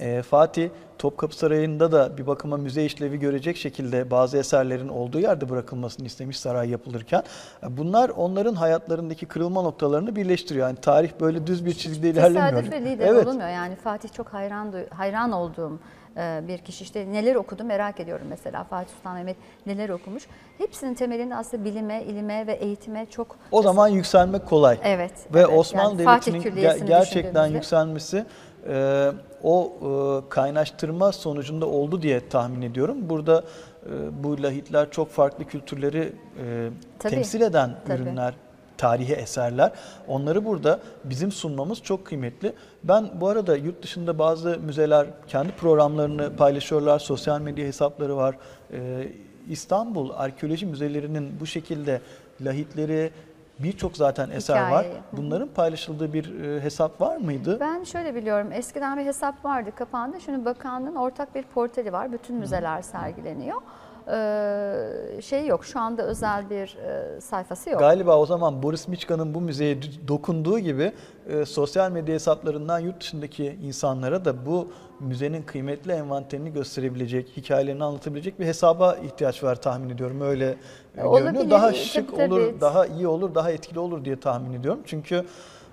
e, 0.00 0.22
Fatih 0.22 0.68
Topkapı 0.98 1.36
Sarayı'nda 1.36 1.92
da 1.92 2.18
bir 2.18 2.26
bakıma 2.26 2.56
müze 2.56 2.84
işlevi 2.84 3.18
görecek 3.18 3.56
şekilde 3.56 4.10
bazı 4.10 4.38
eserlerin 4.38 4.88
olduğu 4.88 5.20
yerde 5.20 5.48
bırakılmasını 5.48 6.06
istemiş 6.06 6.40
saray 6.40 6.70
yapılırken. 6.70 7.22
E, 7.62 7.76
Bunlar 7.76 8.08
onların 8.08 8.54
hayatlarındaki 8.54 9.26
kırılma 9.26 9.62
noktalarını 9.62 10.16
birleştiriyor. 10.16 10.66
Yani 10.66 10.76
tarih 10.76 11.10
böyle 11.20 11.46
düz 11.46 11.66
bir 11.66 11.74
çizgide 11.74 12.10
ilerlemiyor. 12.10 12.48
Tesadüf 12.48 12.72
ve 12.72 12.80
lider 12.84 13.06
Evet. 13.08 13.26
olunmuyor. 13.26 13.48
Yani 13.48 13.76
Fatih 13.76 14.08
çok 14.12 14.28
hayran 14.28 14.74
hayran 14.90 15.32
olduğum 15.32 15.78
e, 16.16 16.40
bir 16.48 16.58
kişi. 16.58 16.84
İşte 16.84 17.12
neler 17.12 17.34
okudu 17.34 17.64
merak 17.64 18.00
ediyorum 18.00 18.26
mesela 18.30 18.64
Fatih 18.64 18.94
Sultan 18.94 19.14
Mehmet 19.14 19.36
neler 19.66 19.88
okumuş. 19.88 20.22
Hepsinin 20.58 20.94
temelinde 20.94 21.34
aslında 21.34 21.64
bilime, 21.64 22.02
ilime 22.02 22.46
ve 22.46 22.52
eğitime 22.52 23.06
çok 23.10 23.36
O 23.52 23.62
zaman 23.62 23.88
yükselmek 23.88 24.46
kolay. 24.46 24.78
evet. 24.84 25.12
Ve 25.34 25.40
evet. 25.40 25.58
Osmanlı 25.58 26.02
Yani 26.02 26.22
Devleti'nin 26.36 26.86
gerçekten 26.86 27.46
yükselmesi 27.46 28.24
e, 28.68 29.10
o 29.42 29.72
e, 29.82 30.28
kaynaştırma 30.28 31.12
sonucunda 31.12 31.66
oldu 31.66 32.02
diye 32.02 32.28
tahmin 32.28 32.62
ediyorum. 32.62 32.96
Burada 33.08 33.44
e, 33.86 34.24
bu 34.24 34.42
lahitler 34.42 34.90
çok 34.90 35.10
farklı 35.10 35.44
kültürleri 35.44 36.12
e, 36.44 36.68
Tabii, 36.98 37.14
temsil 37.14 37.40
eden 37.40 37.76
tabii. 37.86 38.02
ürünler, 38.02 38.34
tarihi 38.78 39.12
eserler. 39.12 39.72
Onları 40.08 40.44
burada 40.44 40.80
bizim 41.04 41.32
sunmamız 41.32 41.82
çok 41.82 42.06
kıymetli. 42.06 42.52
Ben 42.84 43.10
bu 43.20 43.28
arada 43.28 43.56
yurt 43.56 43.82
dışında 43.82 44.18
bazı 44.18 44.58
müzeler 44.58 45.06
kendi 45.28 45.52
programlarını 45.52 46.36
paylaşıyorlar, 46.36 46.98
sosyal 46.98 47.40
medya 47.40 47.66
hesapları 47.66 48.16
var. 48.16 48.36
E, 48.72 49.08
İstanbul 49.48 50.10
Arkeoloji 50.10 50.66
Müzelerinin 50.66 51.40
bu 51.40 51.46
şekilde 51.46 52.00
lahitleri 52.40 53.10
birçok 53.58 53.96
zaten 53.96 54.30
eser 54.30 54.54
var. 54.54 54.68
Hikayeyi. 54.68 54.94
Hı 54.94 54.98
hı. 54.98 55.16
Bunların 55.16 55.48
paylaşıldığı 55.48 56.12
bir 56.12 56.40
e, 56.44 56.60
hesap 56.60 57.00
var 57.00 57.16
mıydı? 57.16 57.60
Ben 57.60 57.84
şöyle 57.84 58.14
biliyorum 58.14 58.52
eskiden 58.52 58.98
bir 58.98 59.04
hesap 59.04 59.44
vardı 59.44 59.70
kapandı. 59.76 60.20
Şimdi 60.20 60.44
bakanlığın 60.44 60.94
ortak 60.94 61.34
bir 61.34 61.42
portali 61.42 61.92
var. 61.92 62.12
Bütün 62.12 62.36
müzeler 62.36 62.82
sergileniyor. 62.82 63.60
Ee, 64.08 65.22
şey 65.22 65.46
yok 65.46 65.64
şu 65.64 65.80
anda 65.80 66.02
özel 66.02 66.50
bir 66.50 66.76
e, 66.76 67.20
sayfası 67.20 67.70
yok. 67.70 67.80
Galiba 67.80 68.18
o 68.18 68.26
zaman 68.26 68.62
Boris 68.62 68.88
Miçka'nın 68.88 69.34
bu 69.34 69.40
müzeye 69.40 69.78
dokunduğu 70.08 70.58
gibi 70.58 70.92
e, 71.28 71.44
sosyal 71.44 71.90
medya 71.90 72.14
hesaplarından 72.14 72.78
yurt 72.78 73.00
dışındaki 73.00 73.58
insanlara 73.62 74.24
da 74.24 74.46
bu 74.46 74.72
müzenin 75.00 75.42
kıymetli 75.42 75.92
envanterini 75.92 76.52
gösterebilecek, 76.52 77.36
hikayelerini 77.36 77.84
anlatabilecek 77.84 78.40
bir 78.40 78.46
hesaba 78.46 78.94
ihtiyaç 78.94 79.42
var 79.44 79.56
tahmin 79.62 79.90
ediyorum. 79.90 80.20
Öyle 80.20 80.56
e, 80.96 81.02
görünüyor. 81.02 81.50
Daha 81.50 81.66
tabii, 81.66 81.78
şık 81.78 82.16
tabii. 82.16 82.34
olur, 82.34 82.60
daha 82.60 82.86
iyi 82.86 83.06
olur, 83.06 83.34
daha 83.34 83.50
etkili 83.50 83.78
olur 83.78 84.04
diye 84.04 84.20
tahmin 84.20 84.52
ediyorum. 84.60 84.80
Çünkü 84.86 85.14
e, 85.14 85.24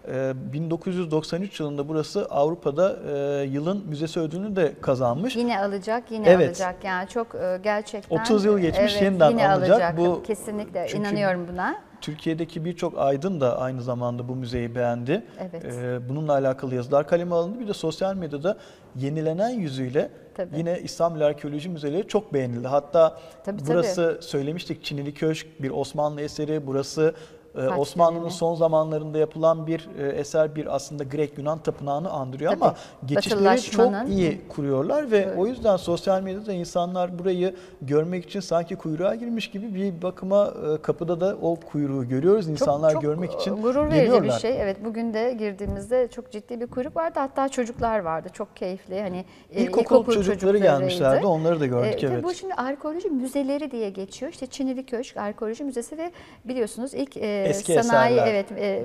1993 0.08 1.60
yılında 1.60 1.90
burası 1.90 2.26
Avrupa'da 2.26 3.00
e, 3.12 3.44
yılın 3.46 3.84
müzesi 3.88 4.20
ödülünü 4.20 4.56
de 4.56 4.74
kazanmış. 4.82 5.36
Yine 5.36 5.60
alacak, 5.60 6.12
yine 6.12 6.30
Evet. 6.30 6.48
alacak. 6.50 6.84
Yani 6.84 7.10
çok 7.10 7.36
e, 7.36 7.60
gerçekten 7.64 8.18
30 8.20 8.46
yıl 8.46 8.60
geçmiş, 8.60 8.92
evet, 8.94 9.02
yeniden 9.02 9.30
yine 9.30 9.50
alacak. 9.50 9.98
Bu- 9.98 10.24
kesinlikle 10.24 10.86
Çünkü- 10.90 11.08
inanıyorum 11.10 11.48
buna. 11.54 11.76
Türkiye'deki 12.02 12.66
birçok 12.66 12.98
aydın 12.98 13.42
da 13.42 13.60
aynı 13.60 13.82
zamanda 13.82 14.28
bu 14.28 14.36
müzeyi 14.36 14.76
beğendi. 14.76 15.24
Evet. 15.40 15.66
Ee, 15.66 16.10
bununla 16.10 16.32
alakalı 16.34 16.76
yazılar 16.76 17.08
kaleme 17.08 17.36
alındı. 17.36 17.60
Bir 17.60 17.68
de 17.68 17.74
sosyal 17.74 18.16
medyada 18.16 18.58
yenilenen 18.96 19.50
yüzüyle 19.50 20.10
Tabii. 20.36 20.58
yine 20.58 20.80
İstanbul 20.84 21.22
Arkeoloji 21.22 21.70
Müzeleri 21.70 22.08
çok 22.08 22.34
beğenildi. 22.34 22.68
Hatta 22.68 23.18
Tabii, 23.46 23.62
burası 23.68 24.18
söylemiştik 24.22 24.84
Çinili 24.84 25.14
Köşk 25.14 25.62
bir 25.62 25.70
Osmanlı 25.70 26.22
eseri. 26.22 26.68
Burası 26.68 27.14
Kaç 27.56 27.80
Osmanlı'nın 27.80 28.20
dönemi? 28.22 28.32
son 28.32 28.56
zamanlarında 28.56 29.18
yapılan 29.18 29.68
bir 29.68 29.90
e, 30.00 30.08
eser 30.10 30.56
bir 30.56 30.76
aslında 30.76 31.04
Grek 31.04 31.38
Yunan 31.38 31.58
tapınağını 31.60 32.10
andırıyor 32.10 32.54
ama 32.54 32.74
Tabii. 33.02 33.14
geçişleri 33.14 33.62
çok 33.62 33.94
iyi 34.10 34.42
kuruyorlar 34.50 35.12
ve 35.12 35.18
Evet. 35.18 35.38
o 35.38 35.48
yüzden 35.48 35.78
sosyal 35.78 36.22
medyada 36.22 36.54
insanlar 36.54 37.20
burayı 37.20 37.56
görmek 37.82 38.26
için 38.26 38.40
sanki 38.40 38.76
kuyruğa 38.76 39.16
girmiş 39.16 39.52
gibi 39.52 39.76
bir 39.76 40.02
bakıma 40.02 40.54
e, 40.74 40.82
kapıda 40.82 41.22
da 41.22 41.38
o 41.42 41.56
kuyruğu 41.56 42.08
görüyoruz. 42.10 42.46
Çok- 42.46 42.52
İnsanlar 42.52 42.92
çok, 42.94 43.02
görmek 43.02 43.34
e, 43.34 43.38
için 43.38 43.56
gurur 43.62 43.76
verici 43.76 43.92
bir 43.92 44.02
geliyorlar. 44.06 44.40
şey. 44.40 44.62
Evet 44.62 44.78
bugün 44.86 45.14
de 45.14 45.34
girdiğimizde 45.34 46.08
çok 46.08 46.32
ciddi 46.32 46.62
bir 46.62 46.68
kuyruk 46.68 46.96
vardı. 46.96 47.20
Hatta 47.20 47.50
çocuklar 47.50 48.00
vardı. 48.00 48.30
Çok 48.34 48.56
keyifli. 48.56 49.02
Hani 49.02 49.26
e, 49.52 49.62
İlkokul 49.64 49.86
çocukları 50.06 50.24
çocuklarıydı. 50.26 50.64
gelmişlerdi. 50.64 51.26
Onları 51.26 51.60
da 51.60 51.66
gördük 51.66 52.04
E, 52.04 52.08
evet. 52.08 52.24
Bu 52.24 52.34
şimdi 52.34 52.54
arkeoloji 52.54 53.10
müzeleri 53.10 53.72
diye 53.72 53.90
geçiyor. 53.90 54.32
İşte 54.32 54.48
Çinili 54.48 54.86
Köşk 54.86 55.18
Arkeoloji 55.18 55.64
Müzesi 55.64 55.98
ve 55.98 56.12
biliyorsunuz 56.46 56.94
ilk 56.94 57.18
e, 57.18 57.41
Eski 57.50 57.84
sanayi 57.84 58.16
eserler. 58.16 58.34
evet 58.34 58.52
e, 58.52 58.84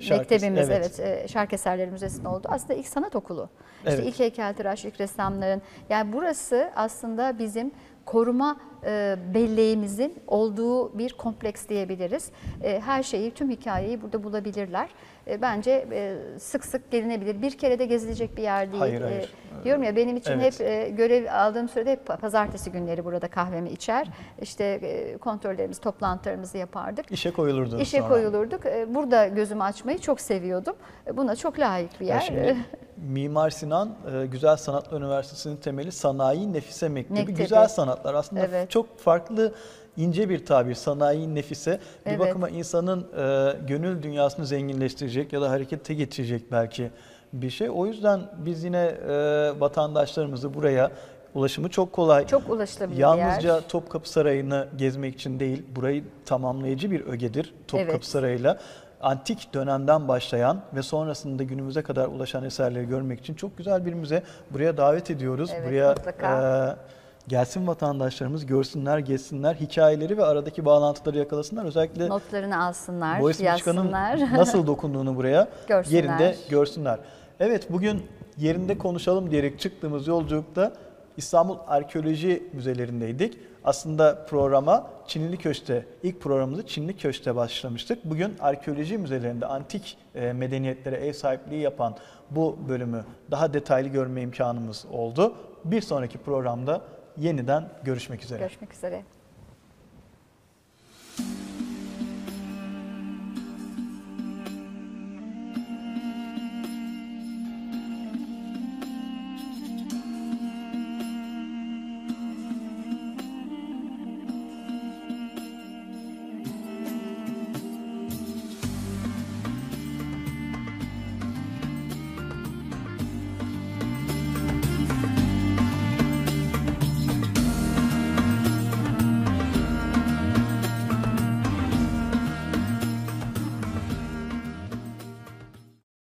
Şark- 0.00 0.18
mektebimiz 0.18 0.70
evet. 0.70 1.00
evet, 1.00 1.24
e, 1.24 1.28
Şark 1.28 1.52
Eserleri 1.52 1.90
oldu. 2.28 2.48
Aslında 2.50 2.74
ilk 2.74 2.86
sanat 2.88 3.16
okulu. 3.16 3.48
İşte 3.78 3.90
Evet. 3.90 4.06
ilk 4.06 4.18
heykeltıraş, 4.20 4.84
ilk 4.84 5.00
ressamların. 5.00 5.62
Yani 5.90 6.12
burası 6.12 6.70
aslında 6.76 7.38
bizim 7.38 7.70
koruma 8.04 8.56
e, 8.84 9.16
belleğimizin 9.34 10.14
olduğu 10.26 10.98
bir 10.98 11.12
kompleks 11.12 11.68
diyebiliriz. 11.68 12.30
E, 12.62 12.80
her 12.80 13.02
şeyi, 13.02 13.30
tüm 13.30 13.50
hikayeyi 13.50 14.02
burada 14.02 14.24
bulabilirler. 14.24 14.88
E, 15.26 15.42
bence 15.42 15.86
e, 15.92 16.16
sık 16.38 16.64
sık 16.64 16.90
gelinebilir. 16.90 17.42
Bir 17.42 17.50
kere 17.58 17.78
de 17.78 17.84
gezilecek 17.86 18.36
bir 18.36 18.42
yer 18.42 18.70
değil. 18.72 18.80
Hayır, 18.80 19.00
E, 19.00 19.04
hayır. 19.04 19.32
diyorum 19.64 19.82
ya 19.82 19.96
benim 19.96 20.16
için 20.16 20.32
Evet. 20.32 20.60
hep 20.60 20.66
e, 20.66 20.88
görev 20.88 21.26
aldığım 21.32 21.68
sürede 21.68 21.92
hep 21.92 22.06
pazartesi 22.20 22.72
günleri 22.72 23.04
burada 23.04 23.28
kahvemi 23.28 23.70
içer. 23.70 24.08
İşte 24.42 24.64
e, 24.64 25.16
kontrollerimizi, 25.16 25.80
toplantılarımızı 25.80 26.58
yapardık. 26.58 27.12
İşe 27.12 27.30
koyulurdu 27.30 27.78
İşe 27.80 27.98
sonra. 27.98 28.08
koyulurduk. 28.08 28.66
E, 28.66 28.94
Burada 28.94 29.26
gözümü 29.28 29.62
açmayı 29.62 29.98
çok 29.98 30.20
seviyordum. 30.20 30.76
E, 31.06 31.16
Buna 31.16 31.36
çok 31.36 31.58
layık 31.58 32.00
bir 32.00 32.06
yer. 32.06 32.20
şimdi 32.20 32.56
Mimar 32.96 33.50
Sinan 33.50 33.94
Güzel 34.32 34.56
Sanatlar 34.56 35.00
Üniversitesi'nin 35.00 35.56
temeli 35.56 35.92
Sanayi 35.92 36.52
Nefise 36.52 36.88
Mektebi. 36.88 37.18
Mektebi. 37.18 37.38
Güzel 37.42 37.68
sanatlar 37.68 38.14
aslında 38.14 38.44
Evet. 38.44 38.67
Çok 38.68 38.98
farklı 38.98 39.52
ince 39.96 40.28
bir 40.28 40.46
tabir. 40.46 40.74
Sanayi 40.74 41.34
Nefise 41.34 41.80
bir 42.06 42.10
Evet. 42.10 42.20
bakıma 42.20 42.48
insanın 42.48 43.00
e, 43.18 43.56
gönül 43.66 44.02
dünyasını 44.02 44.46
zenginleştirecek 44.46 45.32
ya 45.32 45.40
da 45.40 45.50
harekete 45.50 45.94
geçirecek 45.94 46.52
belki 46.52 46.90
bir 47.32 47.50
şey. 47.50 47.70
O 47.70 47.86
yüzden 47.86 48.20
biz 48.38 48.64
yine 48.64 48.84
e, 49.08 49.12
vatandaşlarımızı 49.60 50.54
buraya 50.54 50.90
ulaşımı 51.34 51.68
çok 51.68 51.92
kolay. 51.92 52.26
Çok 52.26 52.50
ulaşılabilir 52.50 52.98
Yalnızca 52.98 53.54
yer. 53.54 53.68
Topkapı 53.68 54.10
Sarayı'nı 54.10 54.68
gezmek 54.76 55.14
için 55.14 55.40
değil, 55.40 55.62
burayı 55.76 56.04
tamamlayıcı 56.26 56.90
bir 56.90 57.06
ögedir 57.06 57.54
Topkapı 57.68 57.92
Evet. 57.92 58.04
Sarayı'yla. 58.04 58.58
Antik 59.00 59.54
dönemden 59.54 60.08
başlayan 60.08 60.60
ve 60.74 60.82
sonrasında 60.82 61.42
günümüze 61.42 61.82
kadar 61.82 62.06
ulaşan 62.06 62.44
eserleri 62.44 62.88
görmek 62.88 63.20
için 63.20 63.34
çok 63.34 63.58
güzel 63.58 63.86
bir 63.86 63.94
müze. 63.94 64.22
Buraya 64.50 64.76
davet 64.76 65.10
ediyoruz. 65.10 65.50
Evet, 65.54 65.68
Buraya 65.68 65.88
mutlaka. 65.88 66.76
e, 66.76 66.97
gelsin 67.28 67.66
vatandaşlarımız 67.66 68.46
görsünler, 68.46 68.98
gezsinler, 68.98 69.54
hikayeleri 69.54 70.18
ve 70.18 70.24
aradaki 70.24 70.64
bağlantıları 70.64 71.18
yakalasınlar. 71.18 71.64
Özellikle 71.64 72.08
Notlarını 72.08 72.62
alsınlar, 72.62 73.20
Boris 73.20 73.40
yazsınlar. 73.40 74.20
nasıl 74.32 74.66
dokunduğunu 74.66 75.16
buraya 75.16 75.48
Görsünler. 75.68 75.96
yerinde 75.96 76.36
görsünler. 76.48 76.98
Evet 77.40 77.72
bugün 77.72 78.02
yerinde 78.36 78.78
konuşalım 78.78 79.30
diyerek 79.30 79.60
çıktığımız 79.60 80.06
yolculukta 80.06 80.72
İstanbul 81.16 81.56
Arkeoloji 81.66 82.42
Müzelerindeydik. 82.52 83.38
Aslında 83.64 84.26
programa 84.28 84.86
Çinli 85.06 85.36
Köşk'te, 85.36 85.86
ilk 86.02 86.20
programımızı 86.20 86.66
Çinli 86.66 86.96
Köşk'te 86.96 87.36
başlamıştık. 87.36 88.04
Bugün 88.04 88.34
arkeoloji 88.40 88.98
müzelerinde 88.98 89.46
antik 89.46 89.98
e, 90.14 90.32
medeniyetlere 90.32 90.96
ev 90.96 91.12
sahipliği 91.12 91.60
yapan 91.60 91.96
bu 92.30 92.58
bölümü 92.68 93.04
daha 93.30 93.54
detaylı 93.54 93.88
görme 93.88 94.22
imkanımız 94.22 94.84
oldu. 94.92 95.34
Bir 95.64 95.80
sonraki 95.80 96.18
programda 96.18 96.80
yeniden 97.18 97.68
görüşmek 97.84 98.24
üzere. 98.24 98.38
Görüşmek 98.38 98.74
üzere. 98.74 99.02